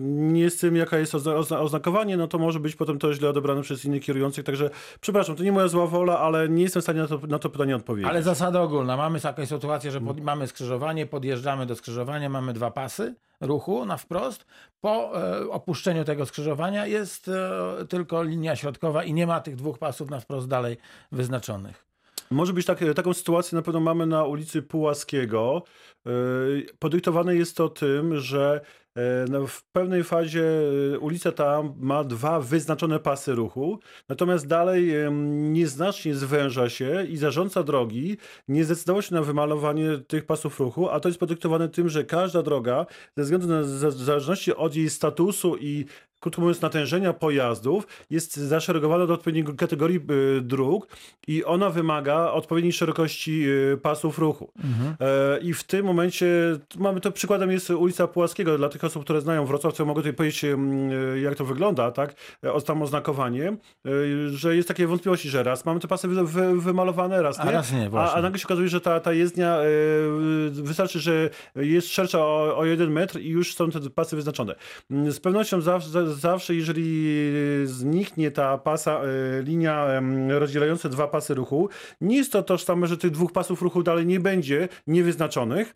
nie 0.01 0.51
tym, 0.51 0.77
jaka 0.77 0.99
jest 0.99 1.15
ozna, 1.15 1.35
ozna, 1.35 1.61
oznakowanie, 1.61 2.17
no 2.17 2.29
to 2.29 2.39
może 2.39 2.61
być 2.61 2.77
potem 2.77 2.99
to 2.99 3.15
źle 3.15 3.29
odebrane 3.29 3.63
przez 3.63 3.85
innych 3.85 4.03
kierujących, 4.03 4.45
także 4.45 4.71
przepraszam, 5.01 5.37
to 5.37 5.43
nie 5.43 5.53
moja 5.53 5.69
zła 5.69 5.87
wola, 5.87 6.19
ale 6.19 6.49
nie 6.49 6.63
jestem 6.63 6.83
w 6.83 6.85
stanie 6.85 7.01
na 7.01 7.07
to, 7.07 7.21
na 7.29 7.39
to 7.39 7.51
pytanie 7.51 7.77
odpowiedzieć. 7.77 8.11
ale 8.11 8.23
zasada 8.23 8.61
ogólna. 8.61 8.97
Mamy 8.97 9.21
taką 9.21 9.47
sytuację, 9.47 9.91
że 9.91 10.01
pod, 10.01 10.21
mamy 10.21 10.47
skrzyżowanie, 10.47 11.07
podjeżdżamy 11.07 11.67
do 11.67 11.75
skrzyżowania, 11.75 12.29
mamy 12.29 12.53
dwa 12.53 12.71
pasy 12.71 13.15
ruchu 13.41 13.85
na 13.87 13.97
wprost. 13.97 14.47
Po 14.81 15.23
e, 15.23 15.51
opuszczeniu 15.51 16.05
tego 16.05 16.27
skrzyżowania 16.27 16.87
jest 16.87 17.29
e, 17.29 17.87
tylko 17.89 18.23
linia 18.23 18.57
środkowa 18.57 19.05
i 19.05 19.13
nie 19.13 19.27
ma 19.27 19.41
tych 19.41 19.56
dwóch 19.57 19.79
pasów 19.79 20.11
na 20.11 20.21
wprost 20.21 20.49
dalej 20.49 20.77
wyznaczonych. 21.13 21.87
Może 22.31 22.53
być 22.53 22.67
tak, 22.67 22.81
taką 22.95 23.15
sytuację 23.15 23.57
na 23.57 23.63
pewno 23.63 23.81
mamy 23.81 24.07
na 24.07 24.25
ulicy 24.25 24.63
Pułaskiego. 24.63 25.63
Yy, 26.07 26.67
Podyktowane 26.79 27.37
jest 27.37 27.57
to 27.57 27.69
tym, 27.69 28.21
że 28.21 28.61
e, 28.97 29.25
no, 29.31 29.47
w 29.47 29.65
pewnej 29.73 30.05
fazie 30.05 30.45
e, 30.95 30.99
ulica 30.99 31.33
ta 31.33 31.63
ma 31.77 32.05
dwa 32.05 32.41
wyznaczone 32.41 32.99
pasy 32.99 33.35
ruchu, 33.35 33.81
natomiast 34.09 34.47
dalej 34.47 34.93
nieznacznie 35.53 36.15
zwęża 36.15 36.69
się 36.69 37.05
i 37.09 37.17
zarządca 37.17 37.63
drogi 37.63 38.17
nie 38.49 38.65
zdecydował 38.65 39.03
się 39.03 39.15
na 39.15 39.23
wymalowanie 39.23 39.99
tych 39.99 40.27
pasów 40.27 40.61
ruchu, 40.61 40.89
a 40.89 41.01
to 41.01 41.09
jest 41.09 41.21
podyktowane 41.21 41.69
tym, 41.69 41.89
że 41.89 42.05
każda 42.05 42.43
droga, 42.43 42.87
ze 43.17 43.23
względu 43.23 43.47
na 43.47 43.63
w 43.91 43.93
zależności 43.93 44.55
od 44.55 44.77
jej 44.77 44.91
statusu 44.91 45.57
i 45.57 45.85
krótko 46.27 46.41
mówiąc, 46.41 46.61
natężenia 46.63 47.13
pojazdów 47.13 47.87
jest 48.11 48.37
zaszeregowana 48.37 49.07
do 49.07 49.15
odpowiedniej 49.15 49.45
kategorii 49.57 50.01
y, 50.37 50.41
dróg 50.41 50.87
i 51.27 51.45
ona 51.45 51.71
wymaga 51.71 52.31
odpowiedniej 52.31 52.73
szerokości 52.73 53.45
y, 53.49 53.79
pasów 53.83 54.19
ruchu. 54.19 54.53
E, 55.01 55.39
I 55.39 55.55
w 55.55 55.65
tym 55.65 55.87
momencie 55.87 56.27
mamy 56.79 57.01
to 57.01 57.13
przykładem 57.13 57.51
jest 57.51 57.71
ulica 57.71 58.07
Pułaskiego. 58.07 58.59
Dla 58.59 58.69
tych 58.69 58.85
osób, 58.85 59.05
które 59.05 59.21
znają 59.21 59.47
Wrocław, 59.47 59.79
mogę 59.79 60.01
tutaj 60.01 60.13
powiedzieć, 60.15 60.45
y, 60.45 60.57
jak 61.21 61.35
to 61.35 61.45
wygląda, 61.45 61.91
tak? 61.91 62.15
E, 62.45 62.53
o- 62.53 62.61
Tam 62.61 62.83
oznakowanie, 62.83 63.57
że 64.31 64.57
jest 64.57 64.69
takie 64.69 64.87
wątpliwości, 64.87 65.29
że 65.29 65.43
raz 65.43 65.65
mamy 65.65 65.81
te 65.81 65.89
pasy 65.89 66.09
wy, 66.09 66.25
wy, 66.25 66.61
wymalowane, 66.61 67.23
raz 67.23 67.41
A 67.41 67.45
nie. 67.45 67.51
raz 67.53 67.73
nie, 67.73 67.91
a, 67.95 68.13
a 68.15 68.23
nagle 68.23 68.39
się 68.39 68.45
okazuje, 68.47 68.69
że 68.69 68.81
ta, 68.81 69.01
ta 69.01 69.13
jezdnia 69.13 69.59
y, 69.63 70.51
wystarczy, 70.51 71.01
że 71.01 71.31
jest 71.57 71.89
szersza 71.93 72.19
o, 72.19 72.57
o 72.59 72.65
jeden 72.65 72.91
metr 72.93 73.19
i 73.21 73.29
już 73.29 73.55
są 73.55 73.71
te 73.71 73.91
pasy 73.91 74.17
wyznaczone. 74.17 74.55
Mm, 74.91 75.13
Z 75.13 75.21
pewnością 75.21 75.61
zawsze, 75.61 75.89
zawsze 76.17 76.55
jeżeli 76.55 77.17
zniknie 77.65 78.31
ta 78.31 78.59
pasa, 78.59 79.01
y, 79.05 79.43
linia 79.43 79.87
rozdzielająca 80.29 80.89
dwa 80.89 81.09
pasy 81.09 81.35
ruchu, 81.35 81.69
nie 82.01 82.17
jest 82.17 82.33
to 82.33 82.43
tożsame, 82.43 82.87
że 82.87 82.97
tych 82.97 83.11
dwóch 83.11 83.33
pasów 83.33 83.63
ruchu 83.63 83.83
dalej 83.83 84.07
nie 84.07 84.21
będzie 84.21 84.69
niewyznaczonych. 84.87 85.73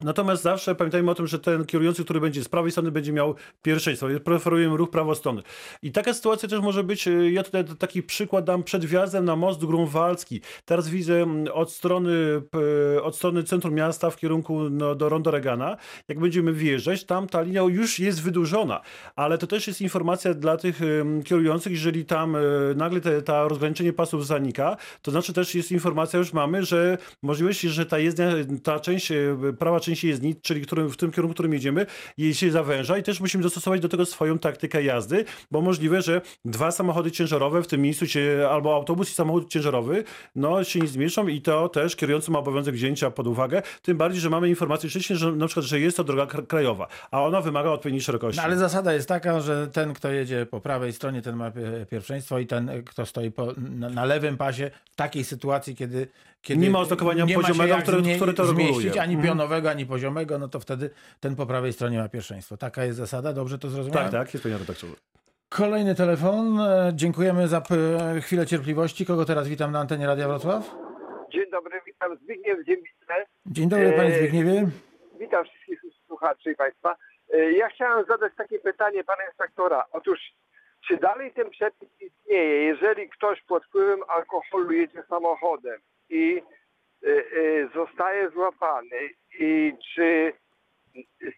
Natomiast 0.00 0.42
zawsze 0.42 0.74
pamiętajmy 0.74 1.10
o 1.10 1.14
tym, 1.14 1.26
że 1.26 1.38
ten 1.38 1.64
kierujący, 1.64 2.04
który 2.04 2.20
będzie 2.20 2.44
z 2.44 2.48
prawej 2.48 2.70
strony, 2.70 2.90
będzie 2.90 3.12
miał 3.12 3.34
pierwszeństwo. 3.62 4.06
Preferujemy 4.24 4.76
ruch 4.76 4.90
prawostronny. 4.90 5.42
I 5.82 5.92
taka 5.92 6.14
sytuacja 6.14 6.48
też 6.48 6.60
może 6.60 6.84
być, 6.84 7.08
y, 7.08 7.30
ja 7.30 7.42
tutaj 7.42 7.64
taki 7.78 8.02
przykład 8.02 8.44
dam 8.44 8.62
przed 8.62 8.84
wjazdem 8.84 9.24
na 9.24 9.36
most 9.36 9.64
Grunwaldzki. 9.64 10.40
Teraz 10.64 10.88
widzę 10.88 11.26
od 11.52 11.72
strony, 11.72 12.42
p- 12.50 13.02
od 13.02 13.16
strony 13.16 13.44
centrum 13.44 13.74
miasta 13.74 14.10
w 14.10 14.16
kierunku 14.16 14.70
no, 14.70 14.94
do 14.94 15.08
Rondo 15.08 15.30
Regana. 15.30 15.76
Jak 16.08 16.20
będziemy 16.20 16.52
wjeżdżać, 16.52 17.04
tam 17.04 17.26
ta 17.26 17.42
linia 17.42 17.62
już 17.62 17.98
jest 17.98 18.22
wydłużona. 18.22 18.80
Ale 19.16 19.38
to 19.38 19.46
też 19.46 19.66
jest 19.66 19.80
informacja 19.80 20.34
dla 20.34 20.56
tych 20.56 20.80
kierujących, 21.24 21.72
jeżeli 21.72 22.04
tam 22.04 22.36
y, 22.36 22.40
nagle 22.76 23.00
te, 23.00 23.22
ta 23.22 23.48
rozgraniczenie 23.48 23.92
pasów 23.92 24.26
zanika, 24.26 24.76
to 25.02 25.10
znaczy 25.10 25.32
też 25.32 25.54
jest 25.54 25.72
informacja, 25.72 26.18
już 26.18 26.32
mamy, 26.32 26.64
że 26.64 26.98
możliwość, 27.22 27.60
że 27.60 27.86
ta 27.86 27.98
jezdnia, 27.98 28.28
ta 28.62 28.80
część, 28.80 29.10
y, 29.10 29.36
część 29.86 30.04
jezdni, 30.04 30.36
czyli 30.42 30.62
którym, 30.62 30.90
w 30.90 30.96
tym 30.96 31.12
kierunku, 31.12 31.34
którym 31.34 31.52
jedziemy, 31.52 31.86
jej 32.18 32.34
się 32.34 32.50
zawęża 32.50 32.98
i 32.98 33.02
też 33.02 33.20
musimy 33.20 33.42
dostosować 33.42 33.80
do 33.80 33.88
tego 33.88 34.06
swoją 34.06 34.38
taktykę 34.38 34.82
jazdy, 34.82 35.24
bo 35.50 35.60
możliwe, 35.60 36.02
że 36.02 36.20
dwa 36.44 36.70
samochody 36.70 37.10
ciężarowe 37.10 37.62
w 37.62 37.66
tym 37.66 37.80
miejscu 37.82 38.06
się, 38.06 38.48
albo 38.50 38.74
autobus 38.74 39.10
i 39.10 39.14
samochód 39.14 39.50
ciężarowy, 39.50 40.04
no 40.34 40.64
się 40.64 40.80
nie 40.80 40.88
zmieszczą 40.88 41.28
i 41.28 41.40
to 41.40 41.68
też 41.68 41.96
kierujący 41.96 42.30
ma 42.30 42.38
obowiązek 42.38 42.74
wzięcia 42.74 43.10
pod 43.10 43.26
uwagę, 43.26 43.62
tym 43.82 43.96
bardziej, 43.96 44.20
że 44.20 44.30
mamy 44.30 44.48
informację 44.48 44.90
wcześniej, 44.90 45.18
że 45.18 45.32
na 45.32 45.46
przykład, 45.46 45.66
że 45.66 45.80
jest 45.80 45.96
to 45.96 46.04
droga 46.04 46.24
kra- 46.24 46.46
krajowa, 46.46 46.88
a 47.10 47.22
ona 47.22 47.40
wymaga 47.40 47.70
odpowiedniej 47.70 48.02
szerokości. 48.02 48.36
No, 48.36 48.44
ale 48.44 48.56
zasada 48.56 48.92
jest 48.92 49.08
taka, 49.08 49.40
że 49.40 49.68
ten, 49.68 49.94
kto 49.94 50.10
jedzie 50.10 50.46
po 50.46 50.60
prawej 50.60 50.92
stronie, 50.92 51.22
ten 51.22 51.36
ma 51.36 51.50
pie- 51.50 51.86
pierwszeństwo 51.90 52.38
i 52.38 52.46
ten, 52.46 52.70
kto 52.84 53.06
stoi 53.06 53.30
po, 53.30 53.52
na, 53.56 53.90
na 53.90 54.04
lewym 54.04 54.36
pasie, 54.36 54.70
w 54.92 54.96
takiej 54.96 55.24
sytuacji, 55.24 55.76
kiedy, 55.76 56.08
kiedy 56.46 56.60
Nie 56.62 56.70
ma 56.70 56.78
oznakowania 56.78 57.24
nie 57.24 57.34
poziomego, 57.34 57.74
jak 57.74 57.82
które- 57.82 57.98
zmie- 57.98 58.16
które 58.16 58.32
to 58.34 58.44
zmieścić, 58.46 58.76
reguluje. 58.76 59.02
ani 59.02 59.14
Mhm. 59.14 59.28
pionowego, 59.36 59.70
ani 59.70 59.86
poziomego, 59.86 60.38
no 60.38 60.48
to 60.48 60.60
wtedy 60.60 60.90
ten 61.20 61.36
po 61.36 61.46
prawej 61.46 61.72
stronie 61.72 61.98
ma 61.98 62.08
pierwszeństwo. 62.08 62.56
Taka 62.56 62.84
jest 62.84 62.98
zasada, 62.98 63.32
dobrze 63.32 63.58
to 63.58 63.68
zrozumiałem? 63.68 64.10
tak, 64.10 64.24
tak, 64.26 64.34
jest 64.34 64.42
panie 64.42 64.58
redaktorze. 64.58 64.94
Kolejny 65.48 65.94
telefon. 65.94 66.60
E, 66.60 66.92
Dziękujemy 66.94 67.48
za 67.48 67.60
p- 67.60 68.20
chwilę 68.20 68.46
cierpliwości. 68.46 69.06
Kogo 69.06 69.24
teraz 69.24 69.48
witam 69.48 69.72
na 69.72 69.80
antenie 69.80 70.06
Radia 70.06 70.28
Wrocław? 70.28 70.74
Dzień 71.32 71.50
dobry, 71.50 71.80
witam 71.86 72.16
Zbigniew 72.16 72.66
Ziembice. 72.66 73.14
Dzień 73.46 73.68
dobry, 73.68 73.92
panie 73.92 74.08
Eee, 74.08 74.18
Zbigniewie. 74.18 74.68
Witam 75.20 75.44
wszystkich 75.44 75.80
słuchaczy 76.06 76.50
i 76.52 76.56
Państwa. 76.56 76.96
E, 77.34 77.52
Ja 77.52 77.68
chciałem 77.68 78.04
zadać 78.08 78.32
takie 78.36 78.58
pytanie 78.58 79.04
pana 79.04 79.22
inspektora. 79.28 79.84
Otóż, 79.92 80.18
czy 80.88 80.96
dalej 80.96 81.32
ten 81.32 81.50
przepis 81.50 81.88
istnieje, 82.00 82.64
jeżeli 82.64 83.08
ktoś 83.08 83.42
pod 83.42 83.64
wpływem 83.64 83.98
alkoholu 84.08 84.72
jedzie 84.72 85.02
samochodem 85.08 85.80
i 86.10 86.42
e, 87.02 87.08
e, 87.08 87.68
zostaje 87.74 88.30
złapany 88.30 89.10
i 89.38 89.72
czy 89.94 90.32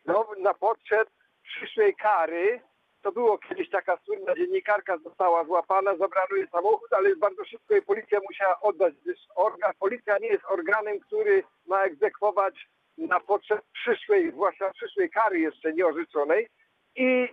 znowu 0.05 0.43
na 0.43 0.55
potrzeb 0.55 1.09
przyszłej 1.43 1.95
kary, 1.95 2.61
to 3.03 3.13
było 3.13 3.39
kiedyś 3.39 3.71
taka 3.71 3.99
słynna 4.05 4.35
dziennikarka 4.35 4.99
została 4.99 5.45
złapana, 5.45 5.97
zabrano 5.97 6.37
jej 6.37 6.49
samochód, 6.49 6.93
ale 6.93 7.17
bardzo 7.17 7.45
szybko 7.45 7.75
jej 7.75 7.83
policja 7.83 8.21
musiała 8.29 8.61
oddać, 8.61 8.95
gdyż 9.03 9.19
organ, 9.35 9.73
policja 9.79 10.19
nie 10.19 10.29
jest 10.29 10.45
organem, 10.45 11.01
który 11.01 11.43
ma 11.67 11.83
egzekwować 11.83 12.69
na 12.99 13.21
potrzeb 13.21 13.61
przyszłej, 13.73 14.33
zwłaszcza 14.33 14.71
przyszłej 14.71 15.11
kary 15.11 15.41
jeszcze 15.41 15.73
nieorzeczonej. 15.73 16.49
I 16.97 17.29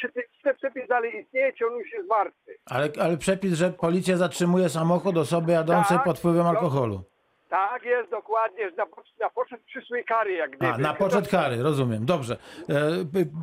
czy, 0.00 0.12
ten 0.42 0.56
przepis 0.56 0.88
dalej 0.88 1.20
istnieje, 1.22 1.52
czy 1.52 1.66
on 1.66 1.72
już 1.72 1.92
jest 1.92 2.08
martwy? 2.08 2.52
Ale, 2.66 2.88
ale 3.00 3.16
przepis, 3.16 3.52
że 3.54 3.70
policja 3.70 4.16
zatrzymuje 4.16 4.68
samochód 4.68 5.16
osoby 5.16 5.52
jadącej 5.52 5.96
Tak, 5.96 6.04
pod 6.04 6.18
wpływem 6.18 6.42
no. 6.42 6.48
alkoholu. 6.48 7.02
Tak 7.50 7.84
jest, 7.84 8.10
dokładnie, 8.10 8.70
na, 8.76 8.84
poczet- 8.86 9.20
na 9.20 9.30
poczet 9.30 9.60
przyszłej 9.66 10.04
kary, 10.04 10.32
jak 10.32 10.50
gdyby. 10.50 10.72
A, 10.72 10.78
na 10.78 10.94
poczet 10.94 11.28
kary, 11.28 11.62
rozumiem. 11.62 12.06
Dobrze. 12.06 12.36
E, 12.68 12.90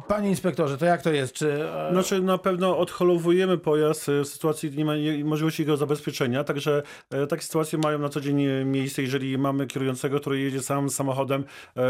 Panie 0.07 0.29
inspektorze, 0.29 0.77
to 0.77 0.85
jak 0.85 1.01
to 1.01 1.11
jest? 1.11 1.33
Czy, 1.33 1.59
Znaczy 1.91 2.21
na 2.21 2.37
pewno 2.37 2.77
odholowujemy 2.77 3.57
pojazd 3.57 4.09
e, 4.09 4.21
w 4.21 4.27
sytuacji, 4.27 4.69
gdy 4.69 4.77
nie 4.77 4.85
ma 4.85 4.93
możliwości 5.23 5.61
jego 5.61 5.77
zabezpieczenia, 5.77 6.43
także 6.43 6.83
takie 7.29 7.41
sytuacje 7.41 7.79
mają 7.79 7.99
na 7.99 8.09
co 8.09 8.21
dzień 8.21 8.65
miejsce. 8.65 9.01
Jeżeli 9.01 9.37
mamy 9.37 9.67
kierującego, 9.67 10.19
który 10.19 10.39
jedzie 10.39 10.61
sam 10.61 10.89
samochodem, 10.89 11.43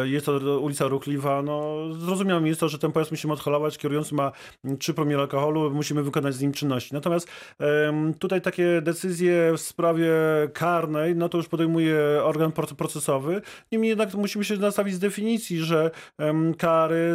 jest 0.04 0.26
to 0.26 0.60
ulica 0.60 0.88
ruchliwa, 0.88 1.42
no 1.42 1.76
zrozumiałe 1.94 2.48
jest 2.48 2.60
to, 2.60 2.70
że 2.70 2.80
ten 2.80 2.92
pojazd 2.92 3.12
musimy 3.12 3.34
odholować, 3.34 3.78
kierujący 3.78 4.16
ma 4.16 4.32
mm, 4.66 4.78
3 4.78 4.94
promile 4.94 5.20
alkoholu, 5.22 5.72
musimy 5.72 6.04
wykonać 6.04 6.34
z 6.34 6.42
nim 6.42 6.52
czynności. 6.52 6.94
Natomiast 6.94 7.32
tutaj 8.20 8.42
takie 8.42 8.82
decyzje 8.82 9.54
w 9.54 9.62
sprawie 9.62 10.12
karnej, 10.54 11.16
no 11.16 11.30
to 11.30 11.38
już 11.38 11.48
podejmuje 11.48 12.07
organ 12.24 12.52
proce- 12.52 12.76
procesowy. 12.76 13.42
Niemniej 13.72 13.90
jednak 13.90 14.14
musimy 14.14 14.46
się 14.46 14.58
nastawić 14.58 14.94
z 14.96 15.00
definicji, 15.00 15.60
że 15.60 15.92
kary 16.58 17.14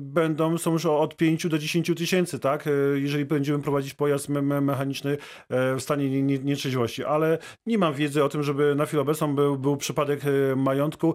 będą, 0.00 0.58
są 0.58 0.72
już 0.72 0.86
od 0.86 1.16
5 1.16 1.48
do 1.48 1.58
10 1.58 1.90
tysięcy, 1.96 2.38
tak? 2.38 2.66
E, 2.66 2.70
Jeżeli 2.94 3.24
będziemy 3.24 3.58
prowadzić 3.62 3.94
pojazd 3.94 4.28
me 4.28 4.42
me 4.42 4.60
mechaniczny 4.60 5.16
e, 5.48 5.74
w 5.74 5.80
stanie 5.80 6.10
nie- 6.10 6.22
nie- 6.22 6.38
nietrzeźwości. 6.38 7.04
Ale 7.04 7.38
nie 7.66 7.78
mam 7.78 7.94
wiedzy 7.94 8.24
o 8.24 8.28
tym, 8.28 8.42
żeby 8.42 8.74
na 8.74 8.86
chwilę 8.86 9.02
obecną 9.02 9.34
był, 9.34 9.58
był 9.58 9.76
przypadek 9.76 10.20
e, 10.24 10.56
majątku, 10.56 11.14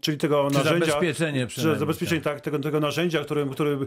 czyli 0.00 0.18
tego 0.18 0.48
czy 0.50 0.58
narzędzia. 0.58 0.86
zabezpieczenie 0.86 1.46
Że 1.48 1.78
zabezpieczenie 1.78 2.20
tak, 2.20 2.40
tego, 2.40 2.58
tego 2.58 2.80
narzędzia, 2.80 3.24
którym, 3.24 3.48
którym, 3.48 3.86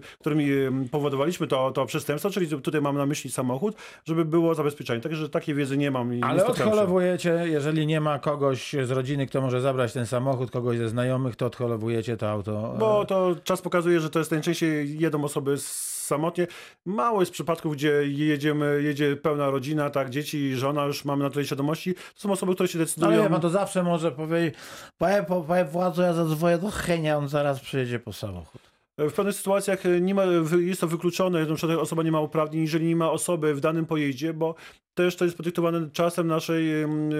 powodowaliśmy 0.91 1.47
to, 1.47 1.71
to 1.71 1.85
przestępstwo, 1.85 2.29
czyli 2.29 2.47
tutaj 2.47 2.81
mamy 2.81 2.99
na 2.99 3.05
myśli 3.05 3.31
samochód, 3.31 3.75
żeby 4.05 4.25
było 4.25 4.55
zabezpieczenie. 4.55 5.01
Także 5.01 5.29
takiej 5.29 5.55
wiedzy 5.55 5.77
nie 5.77 5.91
mam. 5.91 6.11
Ale 6.23 6.45
odholowujecie, 6.45 7.43
jeżeli 7.45 7.87
nie 7.87 8.01
ma 8.01 8.19
kogoś 8.31 8.75
z 8.83 8.91
rodziny, 8.91 9.27
kto 9.27 9.41
może 9.41 9.61
zabrać 9.61 9.93
ten 9.93 10.05
samochód, 10.05 10.51
kogoś 10.51 10.77
ze 10.77 10.89
znajomych, 10.89 11.35
to 11.35 11.45
odholowujecie 11.45 12.17
to 12.17 12.29
auto. 12.29 12.73
e, 12.75 12.79
Bo 12.79 13.05
to 13.05 13.35
czas 13.43 13.61
pokazuje, 13.61 13.99
że 13.99 14.09
to 14.09 14.19
jest 14.19 14.31
najczęściej 14.31 14.99
jedą 14.99 15.23
osoby 15.23 15.55
samotnie. 15.57 16.47
Mało 16.85 17.19
jest 17.19 17.31
przypadków, 17.31 17.73
gdzie 17.73 17.91
jedziemy, 18.07 18.81
jedzie 18.83 19.15
pełna 19.15 19.49
rodzina, 19.49 19.89
tak, 19.89 20.09
dzieci 20.09 20.37
i 20.37 20.55
żona, 20.55 20.85
już 20.85 21.05
mamy 21.05 21.23
na 21.23 21.29
tyle 21.29 21.45
świadomości. 21.45 21.93
To 21.95 22.01
są 22.15 22.31
osoby, 22.31 22.53
które 22.53 22.69
się 22.69 22.79
No 22.79 22.85
decydują. 22.85 23.19
ale 23.21 23.29
pan, 23.29 23.41
to 23.41 23.49
zawsze 23.49 23.83
może 23.83 24.11
powiedzieć, 24.11 24.55
panie, 24.97 25.25
panie 25.47 25.65
władzo, 25.65 26.03
ja 26.03 26.13
zadzwonię 26.13 26.57
do 26.57 26.71
Henia, 26.71 27.17
on 27.17 27.27
zaraz 27.29 27.59
przyjedzie 27.59 27.99
po 27.99 28.13
samochód. 28.13 28.61
W 28.97 29.13
pewnych 29.13 29.35
sytuacjach 29.35 29.79
nie 30.01 30.15
ma, 30.15 30.23
jest 30.59 30.81
to 30.81 30.87
wykluczone, 30.87 31.45
na 31.45 31.55
przykład 31.55 31.79
osoba 31.79 32.03
nie 32.03 32.11
ma 32.11 32.19
uprawnień, 32.21 32.61
jeżeli 32.61 32.85
nie 32.87 32.95
ma 32.95 33.11
osoby 33.11 33.53
w 33.55 33.59
danym 33.59 33.85
pojeździe, 33.85 34.33
bo 34.33 34.55
też 34.93 35.15
to 35.15 35.25
jest 35.25 35.37
podyktowane 35.37 35.89
czasem 35.93 36.27
naszej 36.27 36.65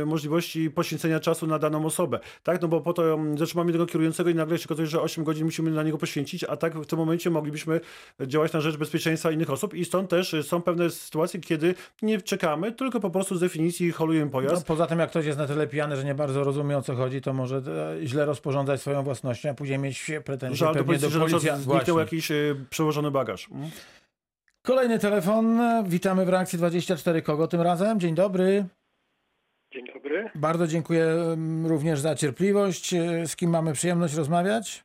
możliwości 0.05 0.69
poświęcenia 0.71 1.19
czasu 1.19 1.47
na 1.47 1.59
daną 1.59 1.85
osobę. 1.85 2.19
Tak, 2.43 2.61
no 2.61 2.67
bo 2.67 2.81
po 2.81 2.93
to 2.93 3.13
em, 3.13 3.37
zatrzymamy 3.37 3.71
tego 3.71 3.85
kierującego 3.85 4.29
i 4.29 4.35
nagle 4.35 4.57
się 4.57 4.65
okazuje, 4.65 4.87
że 4.87 5.01
8 5.01 5.23
godzin 5.23 5.45
musimy 5.45 5.71
na 5.71 5.83
niego 5.83 5.97
poświęcić, 5.97 6.43
a 6.43 6.57
tak 6.57 6.79
w 6.79 6.85
tym 6.85 6.99
momencie 6.99 7.29
moglibyśmy 7.29 7.79
działać 8.27 8.53
na 8.53 8.61
rzecz 8.61 8.77
bezpieczeństwa 8.77 9.31
innych 9.31 9.49
osób 9.49 9.73
i 9.73 9.85
stąd 9.85 10.09
też 10.09 10.35
są 10.41 10.61
pewne 10.61 10.89
sytuacje, 10.89 11.39
kiedy 11.39 11.75
nie 12.01 12.21
czekamy, 12.21 12.71
tylko 12.71 12.99
po 12.99 13.09
prostu 13.09 13.35
z 13.35 13.39
definicji 13.39 13.91
holujemy 13.91 14.25
No, 14.25 14.31
pojazd. 14.31 14.65
poza 14.67 14.87
tym, 14.87 14.99
jak 14.99 15.09
ktoś 15.09 15.25
jest 15.25 15.37
na 15.39 15.47
tyle 15.47 15.67
pijany, 15.67 15.95
że 15.95 16.03
nie 16.03 16.15
bardzo 16.15 16.43
rozumie 16.43 16.77
o 16.77 16.81
co 16.81 16.95
chodzi, 16.95 17.21
to 17.21 17.33
może 17.33 17.57
e, 18.01 18.07
źle 18.07 18.25
rozporządzać 18.25 18.81
swoją 18.81 19.03
własnością, 19.03 19.49
a 19.49 19.53
później 19.53 19.79
mieć 19.79 20.11
pretensje 20.25 20.57
Żal 20.57 20.67
do 20.73 20.73
pewnie 20.73 20.85
policji, 20.87 21.07
do 21.07 21.11
że 21.11 21.19
na 21.19 21.25
policji. 21.25 21.49
przykład 21.49 21.61
zniknął 21.79 21.99
jakiś 21.99 22.31
y, 22.31 22.55
przełożony 22.69 23.11
bagaż. 23.11 23.49
Kolejny 24.63 24.99
telefon. 24.99 25.59
Witamy 25.87 26.25
w 26.25 26.29
reakcji 26.29 26.57
24. 26.57 27.21
Kogo 27.21 27.47
tym 27.47 27.61
razem? 27.61 27.99
Dzień 27.99 28.15
dobry. 28.15 28.65
Dzień 29.73 29.85
dobry. 29.93 30.29
Bardzo 30.35 30.67
dziękuję 30.67 31.03
mm, 31.05 31.65
również 31.67 31.99
za 31.99 32.15
cierpliwość. 32.15 32.93
E, 32.93 33.27
Z 33.27 33.35
kim 33.35 33.49
mamy 33.49 33.73
przyjemność 33.73 34.15
rozmawiać? 34.15 34.83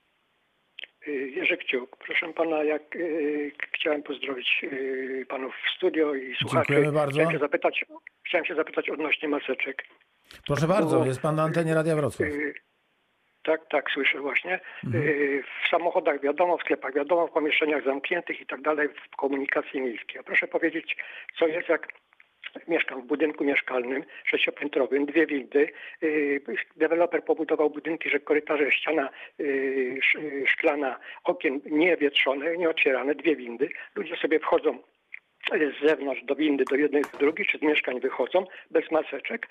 Y, 1.08 1.10
Jerzy 1.12 1.56
Kciuk. 1.56 1.96
Proszę 1.96 2.32
pana, 2.32 2.64
jak 2.64 2.96
y, 2.96 3.52
chciałem 3.74 4.02
pozdrowić 4.02 4.64
y, 4.72 5.26
panów 5.28 5.54
w 5.66 5.76
studio 5.76 6.14
i 6.14 6.34
słuchaczy. 6.36 6.66
Dziękujemy 6.68 6.92
bardzo. 6.92 7.12
Chciałem 7.12 7.32
się 7.32 7.38
zapytać, 7.38 7.84
chciałem 8.26 8.44
się 8.46 8.54
zapytać 8.54 8.90
odnośnie 8.90 9.28
maseczek. 9.28 9.84
Proszę 10.46 10.66
bardzo, 10.68 11.06
jest 11.06 11.20
pan 11.20 11.34
na 11.36 11.42
antenie 11.42 11.74
Radia 11.74 11.96
Wrocław. 11.96 12.28
Tak, 13.46 13.60
tak, 13.68 13.90
słyszę 13.90 14.20
właśnie. 14.20 14.60
Mhm. 14.84 15.04
Y, 15.04 15.42
W 15.64 15.68
samochodach 15.68 16.20
wiadomo, 16.20 16.58
w 16.58 16.60
sklepach 16.60 16.94
wiadomo, 16.94 17.26
w 17.26 17.30
pomieszczeniach 17.32 17.84
zamkniętych 17.84 18.40
i 18.40 18.46
tak 18.46 18.60
dalej, 18.60 18.88
w 18.88 19.16
komunikacji 19.16 19.80
miejskiej. 19.80 20.20
A 20.20 20.22
proszę 20.22 20.46
powiedzieć, 20.48 20.96
co 21.38 21.46
jest 21.46 21.68
jak 21.68 21.88
mieszkam 22.68 23.02
w 23.02 23.06
budynku 23.06 23.44
mieszkalnym 23.44 24.04
sześciopiętrowym, 24.24 25.06
dwie 25.06 25.26
windy. 25.26 25.68
Y, 26.02 26.40
Deweloper 26.76 27.24
pobudował 27.24 27.70
budynki, 27.70 28.10
że 28.10 28.20
korytarze, 28.20 28.72
ściana 28.72 29.08
y, 29.40 29.98
sz- 29.98 30.48
szklana, 30.48 30.98
okien 31.24 31.60
niewietrzone, 31.70 32.56
nieotwierane, 32.56 33.14
dwie 33.14 33.36
windy. 33.36 33.68
Ludzie 33.94 34.16
sobie 34.16 34.38
wchodzą 34.38 34.78
z 35.52 35.86
zewnątrz 35.86 36.24
do 36.24 36.34
windy, 36.34 36.64
do 36.70 36.76
jednej, 36.76 37.02
do 37.02 37.18
drugiej, 37.18 37.46
czy 37.46 37.58
z 37.58 37.62
mieszkań 37.62 38.00
wychodzą 38.00 38.46
bez 38.70 38.90
maseczek. 38.90 39.46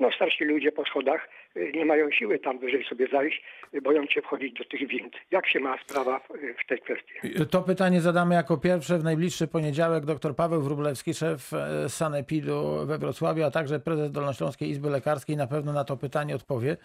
No 0.00 0.12
starsi 0.12 0.44
ludzie 0.44 0.72
po 0.72 0.84
schodach 0.84 1.28
nie 1.74 1.84
mają 1.84 2.10
siły 2.10 2.38
tam 2.38 2.58
wyżej 2.58 2.84
sobie 2.84 3.08
zajść, 3.12 3.42
boją 3.82 4.06
się 4.06 4.22
wchodzić 4.22 4.58
do 4.58 4.64
tych 4.64 4.88
wind. 4.88 5.14
Jak 5.30 5.48
się 5.48 5.60
ma 5.60 5.78
sprawa 5.82 6.20
w, 6.64 6.68
tej 6.68 6.78
kwestii? 6.78 7.46
To 7.50 7.62
pytanie 7.62 8.00
zadamy 8.00 8.34
jako 8.34 8.56
pierwsze 8.56 8.98
w 8.98 9.04
najbliższy 9.04 9.48
poniedziałek. 9.48 10.04
Dr 10.04 10.36
Paweł 10.36 10.62
Wróblewski, 10.62 11.14
szef 11.14 11.52
e, 11.52 11.88
Sanepidu 11.88 12.86
we 12.86 12.98
Wrocławiu, 12.98 13.44
a 13.44 13.50
także 13.50 13.80
prezes 13.80 14.10
Dolnośląskiej 14.10 14.70
Izby 14.70 14.90
Lekarskiej 14.90 15.36
na 15.36 15.46
pewno 15.46 15.72
na 15.72 15.84
to 15.84 15.96
pytanie 15.96 16.34
odpowie. 16.34 16.76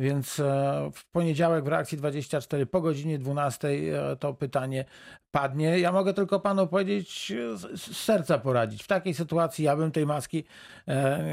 Więc 0.00 0.40
e, 0.40 0.90
w 0.94 1.10
poniedziałek 1.10 1.64
w 1.64 1.68
reakcji 1.68 1.98
24 1.98 2.66
po 2.66 2.80
godzinie 2.80 3.18
12 3.18 3.68
e, 3.68 4.16
to 4.16 4.34
pytanie 4.34 4.84
padnie. 5.30 5.78
Ja 5.78 5.92
mogę 5.92 6.14
tylko 6.14 6.40
panu 6.40 6.66
powiedzieć, 6.66 7.32
z 7.54 7.96
serca 7.96 8.38
poradzić. 8.38 8.82
W 8.82 8.86
takiej 8.86 9.14
sytuacji 9.14 9.64
ja 9.64 9.76
bym 9.76 9.92
tej 9.92 10.06
maski 10.06 10.44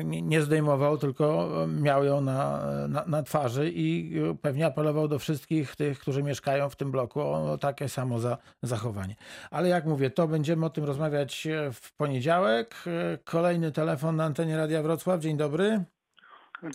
nie 0.03 0.41
zdejmował, 0.41 0.98
tylko 0.98 1.50
miał 1.82 2.03
ją 2.03 2.22
na, 2.22 2.62
na, 2.89 3.05
na 3.05 3.24
twarzy 3.24 3.69
i 3.69 4.19
e, 4.19 4.36
pewnie 4.41 4.65
apelował 4.65 5.07
do 5.07 5.19
wszystkich 5.19 5.75
tych, 5.75 6.00
którzy 6.00 6.24
mieszkają 6.24 6.69
w 6.69 6.75
tym 6.75 6.91
bloku 6.91 7.22
o 7.22 7.57
takie 7.57 7.89
samo 7.89 8.19
za, 8.19 8.38
zachowanie. 8.62 9.15
Ale 9.51 9.69
jak 9.69 9.86
mówię, 9.86 10.10
to 10.10 10.27
będziemy 10.27 10.65
o 10.65 10.69
tym 10.69 10.84
rozmawiać 10.84 11.48
e, 11.48 11.72
w 11.72 11.93
poniedziałek. 11.96 12.75
E, 12.88 13.17
Kolejny 13.24 13.72
telefon 13.72 14.15
na 14.15 14.24
antenie 14.24 14.57
Radia 14.57 14.81
Wrocław. 14.84 15.19
Dzień 15.19 15.38
dobry. 15.38 15.84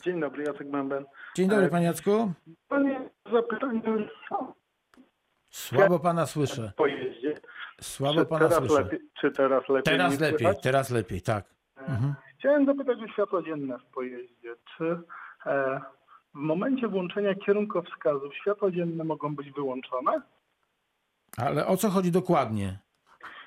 Dzień 0.05 0.21
dobry, 0.21 0.45
Jacek 0.45 0.71
Bęben. 0.71 1.05
Dzień 1.37 1.49
dobry, 1.49 1.69
panie 1.69 1.87
Jacku. 1.87 2.33
Panie, 2.69 3.11
zapytanie 3.33 3.83
Słabo 5.51 5.99
pana 5.99 6.27
słyszę. 6.27 6.73
pojeździe. 6.77 7.35
Słabo 7.81 8.21
Czy 8.21 8.27
pana 8.27 8.49
teraz, 8.49 8.59
słyszę. 8.59 8.83
lepiej, 8.83 9.01
czy 9.21 9.31
teraz 9.31 9.69
lepiej? 9.69 9.83
Teraz 9.93 10.21
lepiej, 10.21 10.39
słychać? 10.39 10.63
teraz 10.63 10.91
lepiej, 10.91 11.23
tak. 11.23 11.45
Mhm. 11.77 12.15
Chciałem 12.39 12.67
zapytać 12.67 12.99
o 13.03 13.09
światło 13.09 13.43
dzienne 13.43 13.79
w 13.79 13.95
pojeździe. 13.95 14.55
Czy 14.77 14.99
w 16.35 16.39
momencie 16.39 16.89
włączenia 16.89 17.35
kierunkowskazów 17.35 18.35
światła 18.35 18.71
dzienne 18.71 19.05
mogą 19.05 19.37
być 19.37 19.51
wyłączone? 19.51 20.23
Ale 21.37 21.67
o 21.67 21.77
co 21.77 21.91
chodzi 21.91 22.13
dokładnie? 22.13 22.79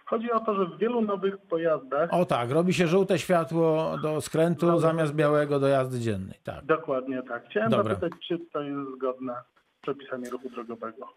Chodzi 0.06 0.32
o 0.32 0.40
to, 0.40 0.56
że 0.56 0.66
w 0.66 0.78
wielu 0.78 1.02
nowych 1.02 1.38
pojazdach, 1.38 2.10
O 2.14 2.26
tak, 2.26 2.52
robi 2.52 2.74
się 2.74 2.88
żółte 2.88 3.20
światło 3.20 3.98
do 4.02 4.22
skrętu 4.22 4.80
zamiast 4.80 5.14
białego 5.16 5.60
do 5.60 5.68
jazdy 5.68 6.00
dziennej. 6.00 6.40
Tak. 6.44 6.66
dokładnie 6.66 7.24
tak. 7.24 7.46
Chciałem 7.50 7.70
Dobra. 7.70 7.96
zapytać, 7.96 8.20
czy 8.28 8.40
to 8.54 8.62
jest 8.62 8.92
zgodne 8.96 9.36
z 9.78 9.82
przepisami 9.82 10.30
ruchu 10.30 10.50
drogowego. 10.50 11.08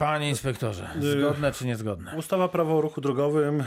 Panie 0.00 0.28
inspektorze, 0.28 0.88
zgodne 1.00 1.52
czy 1.52 1.66
niezgodne? 1.66 2.16
Ustawa 2.16 2.48
Prawo 2.48 2.78
o 2.78 2.80
ruchu 2.80 3.00
drogowym, 3.00 3.60
e, 3.60 3.64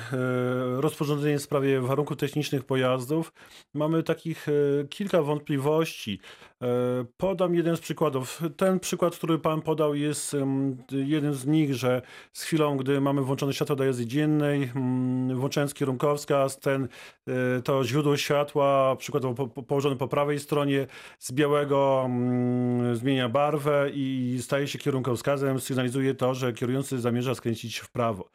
rozporządzenie 0.81 1.39
w 1.39 1.41
sprawie 1.41 1.81
warunków 1.81 2.17
technicznych 2.17 2.63
pojazdów. 2.63 3.33
Mamy 3.73 4.03
takich 4.03 4.47
e, 4.49 4.51
kilka 4.87 5.21
wątpliwości. 5.21 6.19
E, 6.63 7.05
Podam 7.17 7.55
jeden 7.55 7.77
z 7.77 7.79
przykładów. 7.79 8.41
Ten 8.57 8.79
przykład, 8.79 9.15
który 9.15 9.39
pan 9.39 9.61
podał, 9.61 9.95
jest 9.95 10.35
jeden 10.91 11.33
z 11.33 11.45
nich, 11.45 11.75
że 11.75 12.01
z 12.33 12.43
chwilą, 12.43 12.77
gdy 12.77 13.01
mamy 13.01 13.21
włączone 13.21 13.53
światło 13.53 13.75
do 13.75 13.83
jazdy 13.83 14.05
dziennej, 14.05 14.71
mm, 14.75 15.39
włączając 15.39 15.73
kierunkowskaz, 15.73 16.59
ten, 16.59 16.87
e, 17.27 17.61
to 17.61 17.83
źródło 17.83 18.17
światła, 18.17 18.95
przykładowo 18.95 19.33
po, 19.35 19.47
po, 19.47 19.63
położone 19.63 19.95
po 19.95 20.07
prawej 20.07 20.39
stronie, 20.39 20.87
z 21.19 21.31
białego 21.31 22.03
mm, 22.05 22.95
zmienia 22.95 23.29
barwę 23.29 23.89
i 23.93 24.37
staje 24.41 24.67
się 24.67 24.79
kierunkowskazem, 24.79 25.59
sygnalizuje 25.59 26.15
to, 26.15 26.33
że 26.33 26.53
kierujący 26.53 26.99
zamierza 26.99 27.35
skręcić 27.35 27.77
w 27.77 27.91
prawo. 27.91 28.29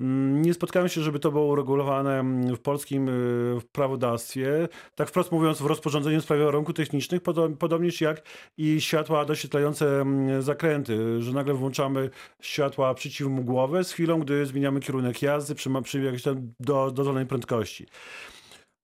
Mm, 0.00 0.42
Nie 0.42 0.54
spotkałem 0.54 0.88
się, 0.88 1.00
żeby 1.00 1.18
to 1.18 1.32
było 1.32 1.44
uregulowane 1.46 2.24
w 2.56 2.58
polskim 2.58 3.08
y, 3.08 3.60
prawodawstwie. 3.72 4.68
Tak 4.94 5.08
wprost 5.08 5.32
mówiąc, 5.32 5.58
w 5.62 5.66
rozporządzeniu 5.66 6.20
w 6.20 6.24
sprawie 6.24 6.44
warunków 6.44 6.74
technicznych, 6.74 7.22
podo- 7.22 7.56
podobnież 7.72 8.00
jak 8.00 8.22
i 8.56 8.80
światła 8.80 9.24
doświetlające 9.24 10.00
mm, 10.00 10.42
zakręty, 10.42 11.22
że 11.22 11.32
nagle 11.32 11.54
włączamy 11.54 12.10
światła 12.40 12.94
przeciwmgłowe 12.94 13.84
z 13.84 13.92
chwilą, 13.92 14.20
gdy 14.20 14.46
zmieniamy 14.46 14.80
kierunek 14.80 15.22
jazdy 15.22 15.54
przy, 15.54 15.70
przy 15.82 16.02
jakiejś 16.02 16.22
tam 16.22 16.52
do, 16.60 16.90
dozwolonej 16.90 17.26
prędkości. 17.26 17.86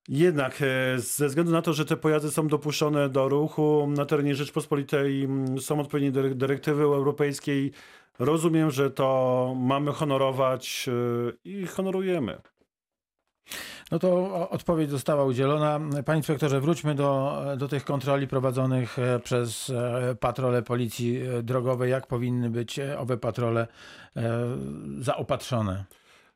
Jednak 0.09 0.63
e, 0.63 0.99
ze 0.99 1.29
względu 1.29 1.53
na 1.53 1.63
to, 1.63 1.73
że 1.73 1.85
te 1.85 1.97
pojazdy 1.97 2.31
są 2.31 2.49
dopuszczone 2.49 3.09
do 3.09 3.29
ruchu 3.29 3.89
na 3.97 4.07
terenie 4.07 4.35
Rzeczpospolitej, 4.35 5.25
mm, 5.25 5.61
są 5.61 5.81
odpowiednie 5.81 6.13
dyre- 6.13 6.35
dyrektywy 6.35 6.83
europejskiej, 6.83 7.73
rozumiem, 8.19 8.71
że 8.71 8.91
to 8.91 9.55
mamy 9.59 9.93
honorować 9.93 10.89
e, 10.89 11.33
i 11.45 11.67
honorujemy. 11.67 12.41
No 13.91 13.99
to 13.99 14.51
odpowiedź 14.51 14.91
została 14.91 15.25
udzielona. 15.25 15.81
Panie 16.05 16.19
inspektorze, 16.19 16.61
wróćmy 16.61 16.95
do, 16.95 17.43
do 17.57 17.69
tych 17.69 17.85
kontroli 17.85 18.29
prowadzonych 18.29 18.99
e, 18.99 19.19
przez 19.21 19.71
e, 19.71 20.15
patrole 20.21 20.63
policji 20.63 21.21
e, 21.23 21.43
drogowej. 21.43 21.91
Jak 21.91 22.07
powinny 22.07 22.51
być 22.51 22.81
owe 22.99 23.17
patrole 23.17 23.67
zaopatrzone? 25.01 25.85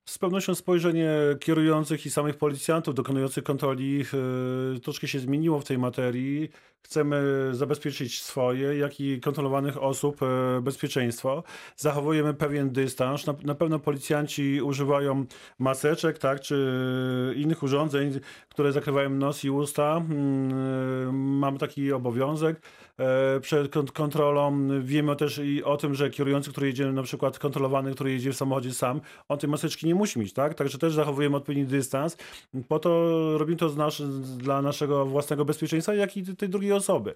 Z 0.05 0.19
pewnością 0.19 0.55
spojrzenie 0.55 1.11
kierujących 1.41 2.07
i 2.07 2.11
samych 2.11 2.37
policjantów 2.37 2.95
dokonujących 2.95 3.45
kontroli 3.45 4.05
e, 4.77 4.81
troszkę 4.81 5.09
się 5.09 5.19
zmieniło 5.19 5.61
w 5.61 5.65
tej 5.65 5.79
materii. 5.79 6.51
Chcemy 6.83 7.49
zabezpieczyć 7.53 8.23
swoje, 8.23 8.79
jak 8.79 9.01
i 9.01 9.21
kontrolowanych 9.21 9.83
osób 9.83 10.23
e, 10.23 10.61
bezpieczeństwo. 10.61 11.43
Zachowujemy 11.77 12.35
pewien 12.35 12.71
dystans. 12.71 13.27
Na, 13.27 13.35
na 13.45 13.55
pewno 13.55 13.79
policjanci 13.79 14.63
używają 14.63 15.25
maseczek, 15.59 16.19
tak, 16.19 16.41
czy 16.41 17.35
innych 17.37 17.63
urządzeń, 17.63 18.21
które 18.49 18.73
zakrywają 18.73 19.11
nos 19.11 19.45
i 19.45 19.51
usta. 19.51 19.97
Mm, 19.97 21.15
Mamy 21.39 21.59
taki 21.59 21.93
obowiązek 21.93 22.57
e, 22.57 22.61
przed 23.41 23.73
kont- 23.73 23.93
kontrolą. 23.93 24.69
Wiemy 24.81 25.17
też 25.17 25.39
i 25.39 25.65
o 25.65 25.77
tym, 25.77 25.95
że 25.95 26.11
kierujący, 26.11 26.51
który 26.51 26.67
jedzie 26.67 26.93
na 26.93 27.03
przykład 27.03 27.39
kontrolowany, 27.39 27.95
który 27.95 28.13
jedzie 28.13 28.33
w 28.33 28.37
samochodzie 28.37 28.73
sam, 28.73 29.01
on 29.29 29.39
tej 29.39 29.51
maseczki 29.51 29.87
nie 29.87 29.95
musi 29.95 30.19
mieć, 30.19 30.33
tak? 30.33 30.55
Także 30.55 30.79
też 30.79 30.95
zachowujemy 30.95 31.37
odpowiedni 31.37 31.65
dystans. 31.65 32.17
Po 32.69 32.79
to 32.79 33.11
robimy 33.39 33.57
to 33.57 33.69
nasz, 33.69 34.03
dla 34.37 34.63
naszego 34.63 35.07
własnego 35.07 35.45
bezpieczeństwa, 35.45 35.95
jak 35.95 36.17
i 36.17 36.37
tej 36.37 36.49
drugiej 36.49 36.73
osoby. 36.73 37.15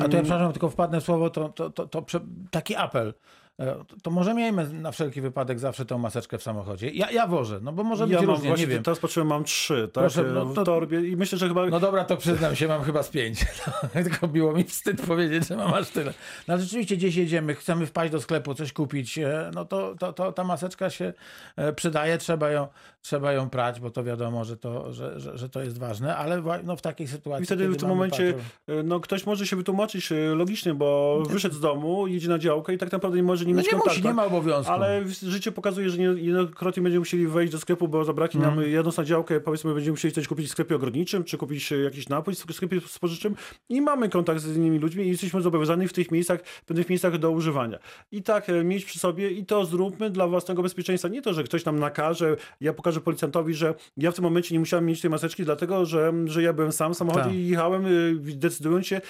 A 0.00 0.08
to 0.08 0.16
ja 0.16 0.22
przepraszam, 0.22 0.52
tylko 0.52 0.70
wpadnę 0.70 1.00
w 1.00 1.04
słowo, 1.04 1.30
to, 1.30 1.48
to, 1.48 1.70
to, 1.70 1.86
to 1.86 2.02
taki 2.50 2.76
apel. 2.76 3.14
E, 3.60 3.84
To 4.02 4.10
może 4.10 4.34
miejmy 4.34 4.68
na 4.72 4.92
wszelki 4.92 5.20
wypadek 5.20 5.58
zawsze 5.58 5.84
tą 5.84 5.98
maseczkę 5.98 6.38
w 6.38 6.42
samochodzie. 6.42 6.90
Ja, 6.90 7.10
ja 7.10 7.26
wożę, 7.26 7.58
no 7.62 7.72
bo 7.72 7.84
może 7.84 8.04
być 8.06 8.12
ja 8.12 8.20
mam 8.20 8.26
różnie, 8.30 8.44
nie 8.44 8.48
właśnie, 8.48 8.66
wiem. 8.66 8.82
teraz 8.82 8.98
patrzyłem, 8.98 9.28
mam 9.28 9.44
trzy, 9.44 9.82
tak? 9.92 10.04
Proszę, 10.04 10.22
no 10.22 10.44
w 10.44 10.54
to- 10.54 10.64
torbie 10.64 11.08
i 11.08 11.16
myślę, 11.16 11.38
że 11.38 11.48
chyba 11.48 11.66
No 11.66 11.80
dobra, 11.80 12.04
to 12.04 12.16
przyznam 12.16 12.56
się, 12.56 12.68
mam 12.68 12.82
chyba 12.82 13.02
z 13.02 13.08
pięć. 13.08 13.46
Tylko 13.92 14.28
było 14.28 14.52
mi 14.52 14.64
wstyd 14.64 15.00
powiedzieć, 15.06 15.48
że 15.48 15.56
mam 15.56 15.74
aż 15.74 15.88
tyle. 15.90 16.14
No 16.48 16.58
rzeczywiście 16.58 16.96
gdzieś 16.96 17.16
jedziemy, 17.16 17.54
chcemy 17.54 17.86
wpaść 17.86 18.12
do 18.12 18.20
sklepu, 18.20 18.54
coś 18.54 18.72
kupić, 18.72 19.18
e, 19.18 19.50
no 19.54 19.64
to, 19.64 19.94
to, 19.98 20.12
to 20.12 20.32
ta 20.32 20.44
maseczka 20.44 20.90
się 20.90 21.12
e, 21.56 21.72
przydaje, 21.72 22.18
trzeba 22.18 22.50
ją, 22.50 22.68
trzeba 23.02 23.32
ją 23.32 23.50
prać, 23.50 23.80
bo 23.80 23.90
to 23.90 24.04
wiadomo, 24.04 24.44
że 24.44 24.56
to, 24.56 24.92
że, 24.92 25.20
że, 25.20 25.38
że 25.38 25.48
to 25.48 25.62
jest 25.62 25.78
ważne, 25.78 26.16
ale 26.16 26.42
no, 26.64 26.76
w 26.76 26.82
takiej 26.82 27.08
sytuacji. 27.08 27.42
I 27.42 27.46
wtedy 27.46 27.68
w 27.68 27.76
tym 27.76 27.88
momencie 27.88 28.34
e, 28.68 28.82
no, 28.82 29.00
ktoś 29.00 29.26
może 29.26 29.46
się 29.46 29.56
wytłumaczyć 29.56 30.12
e, 30.12 30.14
logicznie, 30.34 30.74
bo 30.74 31.22
wyszedł 31.28 31.54
z 31.54 31.60
domu, 31.60 32.06
jedzie 32.06 32.28
na 32.28 32.38
działkę 32.38 32.74
i 32.74 32.78
tak 32.78 32.92
naprawdę 32.92 33.16
nie 33.16 33.22
może 33.22 33.43
nie 33.46 33.54
No 33.54 33.58
mieć 33.58 33.66
nie 33.66 33.70
kontaktu. 33.72 33.90
musi, 33.98 34.08
nie 34.08 34.14
ma 34.14 34.24
obowiązku. 34.24 34.72
Ale 34.72 35.04
życie 35.22 35.52
pokazuje, 35.52 35.90
że 35.90 35.98
nie- 35.98 36.08
niejednokrotnie 36.14 36.82
będziemy 36.82 36.98
musieli 37.00 37.26
wejść 37.26 37.52
do 37.52 37.58
sklepu, 37.58 37.88
bo 37.88 38.04
zabraknie 38.04 38.38
Mhm. 38.40 38.56
nam 38.60 38.70
jadąc 38.70 38.96
na 38.96 39.04
działkę, 39.04 39.40
powiedzmy, 39.40 39.74
będziemy 39.74 39.92
musieli 39.92 40.14
coś 40.14 40.28
kupić 40.28 40.46
w 40.46 40.50
sklepie 40.50 40.76
ogrodniczym, 40.76 41.24
czy 41.24 41.38
kupić 41.38 41.72
e, 41.72 41.76
jakiś 41.78 42.08
napój 42.08 42.34
w 42.34 42.54
sklepie 42.54 42.80
spożywczym 42.86 43.34
i 43.68 43.80
mamy 43.80 44.08
kontakt 44.08 44.40
z 44.40 44.56
innymi 44.56 44.78
ludźmi 44.78 45.04
i 45.04 45.08
jesteśmy 45.08 45.42
zobowiązani 45.42 45.88
w 45.88 45.92
tych 45.92 46.10
miejscach, 46.10 46.40
w 46.46 46.64
pewnych 46.64 46.88
miejscach 46.88 47.18
do 47.18 47.30
używania. 47.30 47.78
I 48.12 48.22
tak 48.22 48.50
e, 48.50 48.64
mieć 48.64 48.84
przy 48.84 48.98
sobie 48.98 49.30
i 49.30 49.46
to 49.46 49.64
zróbmy 49.64 50.10
dla 50.10 50.26
własnego 50.26 50.62
bezpieczeństwa. 50.62 51.08
Nie 51.08 51.22
to, 51.22 51.34
że 51.34 51.44
ktoś 51.44 51.64
nam 51.64 51.78
nakaże, 51.78 52.36
ja 52.60 52.72
pokażę 52.72 53.00
policjantowi, 53.00 53.54
że 53.54 53.74
ja 53.96 54.10
w 54.10 54.14
tym 54.14 54.24
momencie 54.24 54.54
nie 54.54 54.58
musiałem 54.58 54.86
mieć 54.86 55.00
tej 55.00 55.10
maseczki, 55.10 55.44
dlatego 55.44 55.86
że, 55.86 56.12
że 56.24 56.42
ja 56.42 56.52
byłem 56.52 56.72
sam 56.72 56.94
w 56.94 56.96
samochodzie 56.96 57.24
Tak. 57.24 57.34
i 57.34 57.48
jechałem, 57.48 57.86
y, 57.86 58.14
decydując 58.36 58.86
się 58.86 58.96
y, 58.96 59.00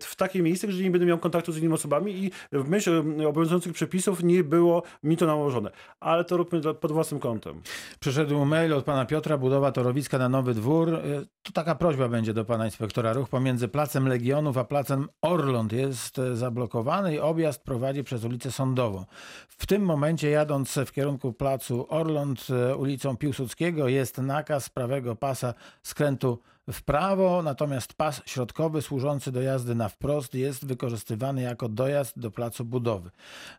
w 0.00 0.16
takie 0.16 0.42
miejsce, 0.42 0.66
gdzie 0.68 0.82
nie 0.84 0.90
będę 0.90 1.06
miał 1.06 1.18
kontaktu 1.18 1.52
z 1.52 1.58
innymi 1.58 1.74
osobami 1.74 2.24
i 2.24 2.30
w 2.52 2.68
myśl 2.68 2.90
y, 3.20 3.28
obowiązujących 3.66 3.72
przepisów 3.72 4.22
nie 4.22 4.44
było 4.44 4.82
mi 5.02 5.16
to 5.16 5.26
nałożone. 5.26 5.70
Ale 6.00 6.24
to 6.24 6.36
róbmy 6.36 6.60
pod 6.74 6.92
własnym 6.92 7.20
kątem. 7.20 7.62
Przyszedł 8.00 8.44
mail 8.44 8.72
od 8.72 8.84
pana 8.84 9.04
Piotra, 9.04 9.38
budowa 9.38 9.72
torowiska 9.72 10.18
na 10.18 10.28
Nowy 10.28 10.54
Dwór. 10.54 10.88
Y, 10.88 11.26
Tu 11.42 11.52
taka 11.52 11.74
prośba 11.74 12.08
będzie 12.08 12.34
do 12.34 12.44
pana 12.44 12.64
inspektora 12.64 13.12
ruch 13.12 13.28
pomiędzy 13.28 13.68
Placem 13.68 14.08
Legionów 14.08 14.58
a 14.58 14.64
Placem 14.64 15.08
Orląt 15.22 15.72
jest 15.72 16.18
e, 16.18 16.36
zablokowany 16.36 17.14
i 17.14 17.18
objazd 17.20 17.62
prowadzi 17.62 18.04
przez 18.04 18.24
ulicę 18.24 18.50
Sądową. 18.52 19.04
W 19.48 19.66
tym 19.66 19.82
momencie 19.82 20.30
jadąc 20.30 20.78
w 20.86 20.92
kierunku 20.92 21.32
Placu 21.32 21.86
Orląt 21.88 22.46
e, 22.50 22.76
ulicą 22.76 23.16
Piłsudskiego 23.16 23.88
jest 23.88 24.18
nakaz 24.18 24.68
prawego 24.68 25.16
pasa 25.16 25.54
skrętu 25.82 26.38
w 26.72 26.82
prawo, 26.82 27.42
natomiast 27.42 27.94
pas 27.94 28.22
środkowy 28.26 28.82
służący 28.82 29.32
do 29.32 29.42
jazdy 29.42 29.74
na 29.74 29.88
wprost 29.88 30.34
jest 30.34 30.66
wykorzystywany 30.66 31.42
jako 31.42 31.68
dojazd 31.68 32.18
do 32.18 32.30
placu 32.30 32.64
budowy. 32.64 33.10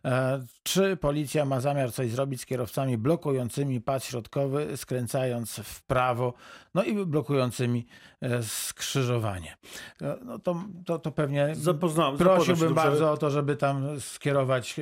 E, 0.04 0.42
Czy 0.62 0.96
policja 0.96 1.44
ma 1.44 1.60
zamiar 1.60 1.92
coś 1.92 2.10
zrobić 2.10 2.40
z 2.40 2.46
kierowcami 2.46 2.98
blokującymi 2.98 3.80
pas 3.80 4.04
środkowy, 4.04 4.76
skręcając 4.76 5.56
w 5.56 5.82
prawo, 5.82 6.34
no 6.74 6.82
i 6.84 7.06
blokującymi 7.06 7.86
e, 8.20 8.42
skrzyżowanie? 8.42 9.56
E, 10.02 10.18
No 10.24 10.38
to, 10.38 10.64
to, 10.86 10.98
to 10.98 11.10
pewnie 11.10 11.48
Zapoznałem. 11.54 12.16
zapoznam 12.16 12.36
prosiłbym 12.44 12.74
bardzo 12.74 13.12
o 13.12 13.16
to, 13.16 13.30
żeby 13.30 13.56
tam 13.56 14.00
skierować 14.00 14.76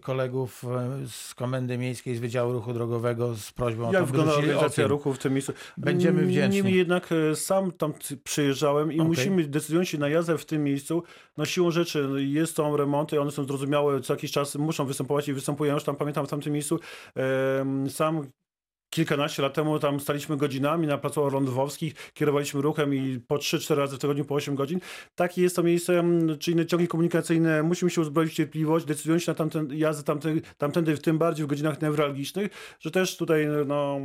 kolegów 0.00 0.64
z 1.06 1.34
Komendy 1.34 1.78
Miejskiej, 1.78 2.16
z 2.16 2.20
Wydziału 2.20 2.52
Ruchu 2.52 2.72
Drogowego 2.72 3.34
z 3.34 3.52
prośbą 3.52 3.88
o 3.88 3.92
Jak 3.92 4.02
to, 4.02 4.06
wygląda 4.06 4.30
wyrzucili 4.32 4.52
organizacja 4.52 4.86
ruchu 4.86 5.14
w 5.14 5.18
tym 5.18 5.32
miejscu? 5.32 5.52
Będziemy 5.76 6.22
wdzięczni. 6.26 6.56
Niemniej 6.56 6.78
jednak 6.78 7.08
e, 7.12 7.36
sam 7.54 7.72
tam 7.72 7.92
przyjeżdżałem 8.24 8.92
i 8.92 8.94
Okej. 8.94 9.08
musimy, 9.08 9.44
decydując 9.44 9.88
się 9.88 9.98
na 9.98 10.08
jazdę 10.08 10.38
w 10.38 10.44
tym 10.44 10.64
miejscu, 10.64 11.02
no 11.36 11.44
siłą 11.44 11.70
rzeczy 11.70 12.08
no, 12.08 12.18
jest 12.18 12.56
są 12.56 12.76
remonty, 12.76 13.20
one 13.20 13.30
są 13.30 13.44
zrozumiałe, 13.44 14.00
co 14.00 14.12
jakiś 14.12 14.32
czas 14.32 14.54
muszą 14.54 14.86
występować 14.86 15.28
i 15.28 15.32
występują, 15.32 15.74
już 15.74 15.84
tam 15.84 15.96
pamiętam 15.96 16.26
w 16.26 16.30
tamtym 16.30 16.52
miejscu. 16.52 16.80
Sam 17.88 18.26
kilkanaście 18.90 19.42
lat 19.42 19.54
temu 19.54 19.78
tam 19.78 20.00
staliśmy 20.00 20.36
godzinami 20.36 20.86
na 20.86 20.98
placu 20.98 21.22
Orląt 21.22 21.48
Lwowskich, 21.48 21.94
kierowaliśmy 22.12 22.62
ruchem 22.62 22.94
i 22.94 23.20
po 23.28 23.36
3-4 23.36 23.74
razy 23.74 23.96
w 23.96 23.98
tygodniu 23.98 24.24
po 24.24 24.34
8 24.34 24.54
godzin. 24.54 24.80
Takie 25.14 25.42
jest 25.42 25.56
to 25.56 25.62
miejsce, 25.62 26.04
czy 26.38 26.50
inne 26.50 26.66
ciągi 26.66 26.88
komunikacyjne. 26.88 27.62
Musimy 27.62 27.90
się 27.90 28.00
uzbroić 28.00 28.32
w 28.32 28.34
cierpliwość, 28.34 28.86
decydując 28.86 29.22
się 29.22 29.30
na 29.30 29.34
tamten, 29.34 29.68
jazdę 29.72 30.02
tamty, 30.02 30.42
tamtędy, 30.58 30.96
w 30.96 31.00
tym 31.00 31.18
bardziej 31.18 31.46
w 31.46 31.48
godzinach 31.48 31.82
newralgicznych, 31.82 32.76
że 32.80 32.90
też 32.90 33.16
tutaj 33.16 33.46
no, 33.66 34.00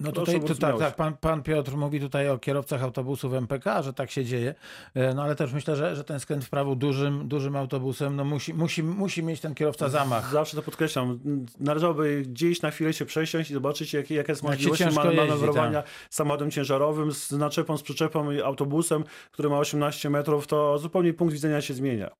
No 0.00 0.12
tutaj, 0.12 0.36
o 0.36 0.40
tu, 0.40 0.54
tak, 0.54 0.78
tak, 0.78 0.96
pan, 0.96 1.16
pan 1.16 1.42
Piotr 1.42 1.76
mówi 1.76 2.00
tutaj 2.00 2.28
o 2.28 2.38
kierowcach 2.38 2.82
autobusów 2.82 3.34
MPK, 3.34 3.82
że 3.82 3.92
tak 3.92 4.10
się 4.10 4.24
dzieje, 4.24 4.54
E, 4.94 5.14
no 5.14 5.22
ale 5.22 5.34
też 5.36 5.52
myślę, 5.52 5.76
że, 5.76 5.96
że 5.96 6.04
ten 6.04 6.20
skręt 6.20 6.44
w 6.44 6.50
prawo 6.50 6.74
dużym, 6.74 7.28
dużym 7.28 7.56
autobusem, 7.56 8.16
no 8.16 8.24
musi, 8.24 8.54
musi, 8.54 8.82
musi 8.82 9.22
mieć 9.22 9.40
ten 9.40 9.54
kierowca 9.54 9.88
zamach. 9.88 10.30
Zawsze 10.32 10.56
to 10.56 10.62
podkreślam. 10.62 11.18
Należałoby 11.60 12.22
gdzieś 12.22 12.62
na 12.62 12.70
chwilę 12.70 12.92
się 12.92 13.06
przesiąść 13.06 13.50
i 13.50 13.54
zobaczyć, 13.54 13.94
jakie, 13.94 14.14
jaka 14.14 14.32
jest 14.32 14.42
możliwość 14.42 14.78
ciężko 14.78 15.04
man- 15.04 15.12
jeździ, 15.12 15.28
manewrowania 15.28 15.82
samochodem 16.10 16.50
ciężarowym 16.50 17.12
z 17.12 17.30
naczepą, 17.32 17.76
z 17.76 17.82
przyczepą 17.82 18.30
i 18.30 18.40
autobusem, 18.42 19.04
który 19.30 19.48
ma 19.48 19.58
18 19.58 20.10
metrów, 20.10 20.46
to 20.46 20.78
zupełnie 20.78 21.12
punkt 21.14 21.34
widzenia 21.34 21.60
się 21.60 21.74
zmienia. 21.74 22.10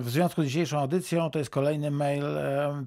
W 0.00 0.04
związku 0.10 0.42
z 0.42 0.46
dzisiejszą 0.46 0.78
audycją, 0.78 1.30
to 1.30 1.38
jest 1.38 1.50
kolejny 1.50 1.90
mail, 1.90 2.24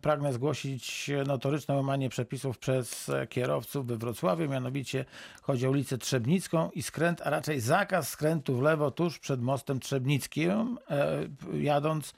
pragnę 0.01 0.34
zgłosić 0.34 1.12
notoryczne 1.27 1.75
łamanie 1.75 2.10
przepisów 2.10 2.57
przez 2.57 3.12
kierowców 3.29 3.88
we 3.88 3.97
Wrocławiu, 3.97 4.49
mianowicie 4.49 5.05
chodzi 5.41 5.67
o 5.67 5.69
ulicę 5.69 5.97
Trzebnicką 5.97 6.69
i 6.71 6.81
skręt, 6.81 7.21
a 7.21 7.29
raczej 7.29 7.60
zakaz 7.60 8.10
skrętu 8.10 8.57
w 8.57 8.62
lewo 8.62 8.91
tuż 8.91 9.19
przed 9.19 9.41
mostem 9.41 9.79
Trzebnickim, 9.79 10.77
e, 10.89 11.27
jadąc, 11.53 12.13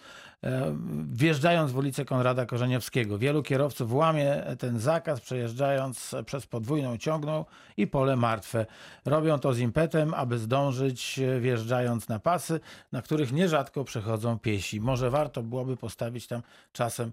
wjeżdżając 1.14 1.72
w 1.72 1.78
ulicę 1.78 2.06
Konrada 2.06 2.46
Korzeniowskiego. 2.46 3.18
Wielu 3.18 3.44
kierowców 3.44 3.94
łamie 3.94 4.44
ten 4.60 4.80
zakaz, 4.80 5.22
przejeżdżając 5.22 6.16
przez 6.26 6.48
podwójną 6.48 6.98
ciągną 6.98 7.46
i 7.78 7.88
pole 7.88 8.16
martwe. 8.16 8.66
Robią 9.06 9.40
to 9.40 9.54
z 9.54 9.60
impetem, 9.60 10.14
aby 10.14 10.38
zdążyć, 10.38 11.20
e, 11.20 11.40
wjeżdżając 11.40 12.10
na 12.10 12.20
pasy, 12.20 12.60
na 12.92 13.02
których 13.02 13.32
nierzadko 13.32 13.84
przechodzą 13.84 14.40
piesi. 14.40 14.82
Może 14.82 15.10
warto 15.10 15.44
byłoby 15.44 15.78
postawić 15.78 16.28
tam 16.28 16.42
czasem 16.72 17.12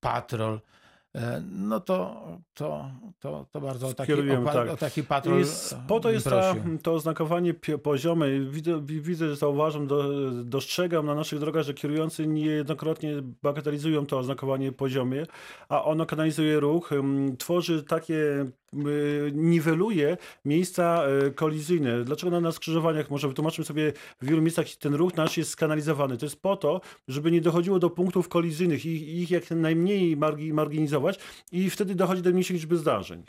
patrol. 0.00 0.60
E, 1.16 1.42
No 1.52 1.80
to, 1.80 2.22
to, 2.54 2.90
to, 3.20 3.46
to 3.52 3.60
bardzo 3.60 3.86
o 3.88 3.94
taki, 3.94 4.12
o, 4.12 4.44
tak. 4.52 4.68
o 4.70 4.76
taki 4.76 5.02
patrol 5.02 5.40
I 5.40 5.44
po 5.88 6.00
to 6.00 6.10
jest 6.10 6.30
ta, 6.30 6.54
to 6.82 6.92
oznakowanie 6.92 7.54
poziome. 7.82 8.26
Widzę, 8.40 8.86
wi- 8.86 9.00
widzę, 9.00 9.36
zauważam, 9.36 9.86
do, 9.86 10.04
dostrzegam 10.44 11.06
na 11.06 11.14
naszych 11.14 11.38
drogach, 11.38 11.62
że 11.64 11.74
kierujący 11.74 12.26
niejednokrotnie 12.26 13.14
bagatelizują 13.42 14.06
to 14.06 14.18
oznakowanie 14.18 14.72
poziomie, 14.72 15.26
a 15.68 15.84
ono 15.84 16.06
kanalizuje 16.06 16.60
ruch, 16.60 16.92
ym, 16.92 17.36
tworzy 17.36 17.82
takie, 17.82 18.46
niweluje 19.32 20.16
miejsca 20.44 21.02
y, 21.26 21.32
kolizyjne. 21.32 22.04
Dlaczego 22.04 22.30
na, 22.30 22.40
na 22.40 22.52
skrzyżowaniach, 22.52 23.10
może 23.10 23.28
wytłumaczmy 23.28 23.64
sobie, 23.64 23.92
w 24.22 24.26
wielu 24.26 24.42
miejscach 24.42 24.66
ten 24.80 24.94
ruch 24.94 25.14
nasz 25.16 25.36
jest 25.36 25.50
skanalizowany. 25.50 26.16
To 26.16 26.26
jest 26.26 26.42
po 26.42 26.56
to, 26.56 26.80
żeby 27.08 27.30
nie 27.30 27.40
dochodziło 27.40 27.78
do 27.78 27.90
punktów 27.90 28.28
kolizyjnych 28.28 28.86
i 28.86 29.22
ich 29.22 29.30
jak 29.30 29.50
najmniej 29.50 30.16
margi, 30.16 30.52
marginizować 30.52 31.18
i 31.52 31.70
wtedy 31.70 31.94
dochodzi 31.94 32.22
do 32.22 32.30
mniejszej 32.30 32.54
liczby 32.56 32.76
zdarzeń. 32.76 33.22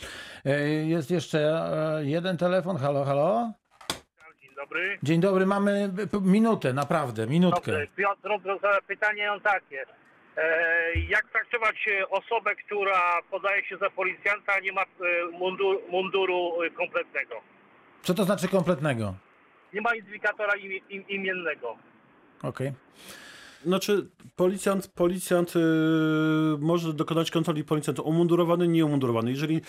E, 0.46 0.68
Jest 0.88 1.12
jeszcze 1.12 1.40
e, 1.40 2.06
jeden 2.06 2.38
telefon. 2.38 2.78
Halo, 2.78 3.04
halo. 3.06 3.52
Dzień 4.42 4.50
dobry. 4.56 5.00
Dzień 5.04 5.22
dobry, 5.22 5.46
mamy 5.46 5.94
minutę, 6.22 6.74
naprawdę, 6.74 7.28
minutkę. 7.28 7.72
Dobrze, 7.72 7.88
Piotr, 7.96 8.30
pytanie 8.88 9.28
mam 9.28 9.42
takie. 9.42 9.86
E, 10.38 11.00
jak 11.10 11.32
traktować 11.32 11.88
e, 11.88 12.10
osobę, 12.10 12.56
która 12.56 13.22
podaje 13.32 13.66
się 13.66 13.78
za 13.78 13.90
policjanta, 13.90 14.54
a 14.54 14.60
nie 14.60 14.72
ma 14.72 14.82
e, 14.82 14.86
mundur, 15.32 15.82
munduru 15.90 16.52
kompletnego? 16.76 17.36
Co 18.04 18.14
to 18.14 18.24
znaczy 18.24 18.48
kompletnego? 18.48 19.14
Nie 19.74 19.82
ma 19.82 19.96
identyfikatora 19.96 20.56
im, 20.56 20.72
im, 20.90 21.08
imiennego. 21.08 21.78
Okej. 22.44 22.74
Znaczy, 23.66 24.10
policjant, 24.36 24.88
policjant 24.88 25.56
y, 25.56 25.60
może 26.60 26.94
dokonać 26.94 27.32
kontroli 27.32 27.64
policjanta 27.64 28.02
umundurowany, 28.02 28.68
nieumundurowany. 28.68 29.32
Jeżeli 29.32 29.62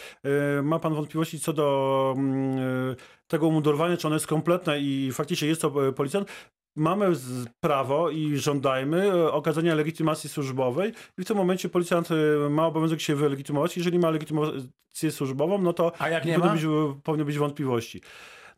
y, 0.58 0.62
ma 0.62 0.78
pan 0.78 0.94
wątpliwości 0.94 1.40
co 1.40 1.52
do 1.52 2.14
mm, 2.16 2.58
y, 2.58 2.96
tego 3.28 3.46
umundurowania, 3.46 3.96
czy 3.96 4.06
ono 4.06 4.16
jest 4.16 4.26
kompletne 4.26 4.80
i 4.80 5.10
faktycznie 5.12 5.48
jest 5.48 5.62
to 5.62 5.88
y, 5.88 5.92
policjant, 5.92 6.28
mamy 6.78 7.12
prawo 7.60 8.10
i 8.10 8.36
żądajmy 8.36 9.14
y, 9.14 9.32
okazania 9.32 9.74
legitymacji 9.74 10.30
służbowej 10.30 10.92
i 11.18 11.22
w 11.22 11.24
tym 11.24 11.36
momencie 11.36 11.68
policjant 11.68 12.10
y, 12.10 12.50
ma 12.50 12.66
obowiązek 12.66 13.00
się 13.00 13.16
wylegitymować. 13.16 13.76
Jeżeli 13.76 13.98
ma 13.98 14.10
legitymację 14.10 15.10
służbową, 15.10 15.58
no 15.58 15.72
to 15.72 15.92
A 15.98 16.08
jak 16.08 16.24
nie 16.24 16.38
powinny 16.38 16.66
ma? 16.68 16.88
być, 16.88 17.02
powinny 17.02 17.24
być 17.24 17.38
wątpliwości. 17.38 18.00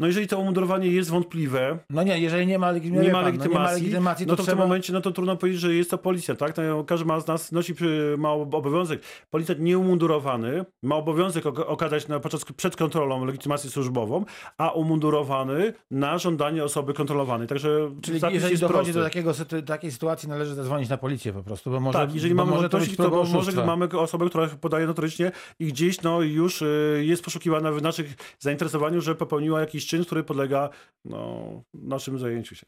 No 0.01 0.07
jeżeli 0.07 0.27
to 0.29 0.39
umundurowanie 0.39 0.89
jest 0.89 1.11
wątpliwe, 1.11 1.79
No 1.91 2.03
nie, 2.03 2.19
jeżeli 2.21 2.47
nie 2.47 2.59
ma, 2.59 2.73
legitym- 2.73 3.03
nie 3.03 3.13
ma 3.13 3.13
pan, 3.13 3.13
no 3.13 3.13
nie 3.13 3.13
ma 3.13 3.23
legitymacji, 3.23 3.83
legitymacji, 3.83 4.27
to, 4.27 4.33
no 4.33 4.37
to 4.37 4.43
w 4.43 4.47
trzeba... 4.47 4.59
tym 4.63 4.69
momencie 4.69 4.93
no 4.93 5.01
to 5.01 5.11
trudno 5.11 5.37
powiedzieć, 5.37 5.61
że 5.61 5.75
jest 5.75 5.91
to 5.91 5.99
policja, 5.99 6.35
tak? 6.35 6.57
No, 6.57 6.85
każdy 6.85 7.07
ma 7.07 7.21
z 7.21 7.27
nas 7.27 7.53
nosi 7.53 7.75
ma 8.19 8.33
obowiązek. 8.33 9.01
Policjant 9.31 9.61
nieumundurowany 9.61 10.65
ma 10.83 10.97
obowiązek 10.97 11.47
ok- 11.47 11.59
okazać 11.67 12.09
na, 12.09 12.21
podczas 12.21 12.45
przed 12.45 12.77
kontrolą 12.77 13.25
legitymację 13.25 13.71
służbową, 13.71 14.25
a 14.59 14.71
umundurowany 14.71 15.73
na 15.91 16.19
żądanie 16.19 16.65
osoby 16.65 16.95
kontrolowanej. 16.95 17.49
Także 17.49 17.91
Czyli 18.03 18.21
jeżeli 18.31 18.59
dochodzi 18.59 18.75
prosty. 18.75 18.93
do 18.93 19.03
takiego, 19.03 19.33
takiej 19.67 19.93
sytuacji, 19.93 20.29
należy 20.29 20.55
zadzwonić 20.55 20.89
na 20.89 20.97
policję 20.97 21.33
po 21.33 21.43
prostu, 21.43 21.71
bo 21.71 21.81
może, 21.81 21.99
tak, 21.99 22.15
jeżeli 22.15 22.35
mamy 22.35 22.51
może 22.51 22.69
to 22.69 22.79
to 22.97 23.11
bo 23.11 23.25
może 23.25 23.67
mamy 23.67 23.89
osobę, 23.89 24.29
która 24.29 24.49
podaje 24.61 24.87
notorycznie 24.87 25.33
i 25.59 25.67
gdzieś 25.67 26.03
no, 26.03 26.23
już 26.23 26.63
y, 26.63 27.03
jest 27.05 27.25
poszukiwana 27.25 27.73
w 27.73 27.83
naszych 27.83 28.17
zainteresowaniu, 28.39 29.01
że 29.01 29.15
popełniła 29.15 29.61
jakiś 29.61 29.90
czyn, 29.91 30.05
który 30.05 30.25
podlega 30.25 30.71
no, 31.05 31.63
naszym 31.75 32.19
zajęciu 32.19 32.55
się. 32.55 32.67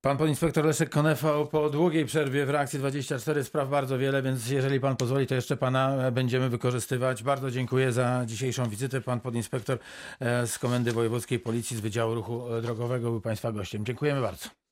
Pan 0.00 0.16
podinspektor 0.16 0.64
Leszek 0.64 0.90
Konefa 0.90 1.44
po 1.44 1.70
długiej 1.70 2.04
przerwie 2.06 2.46
w 2.46 2.50
reakcji 2.50 2.78
24 2.78 3.44
spraw 3.44 3.68
bardzo 3.68 3.98
wiele, 3.98 4.22
więc 4.22 4.50
jeżeli 4.50 4.80
pan 4.80 4.96
pozwoli, 4.96 5.26
to 5.26 5.34
jeszcze 5.34 5.56
pana 5.56 6.10
będziemy 6.10 6.48
wykorzystywać. 6.48 7.22
Bardzo 7.22 7.50
dziękuję 7.50 7.92
za 7.92 8.22
dzisiejszą 8.26 8.68
wizytę. 8.68 9.00
Pan 9.00 9.20
podinspektor 9.20 9.78
e, 10.20 10.46
z 10.46 10.58
Komendy 10.58 10.92
Wojewódzkiej 10.92 11.38
Policji 11.38 11.76
z 11.76 11.80
Wydziału 11.80 12.14
Ruchu 12.14 12.42
Drogowego 12.62 13.10
był 13.10 13.20
państwa 13.20 13.52
gościem. 13.52 13.84
Dziękujemy 13.84 14.20
bardzo. 14.20 14.69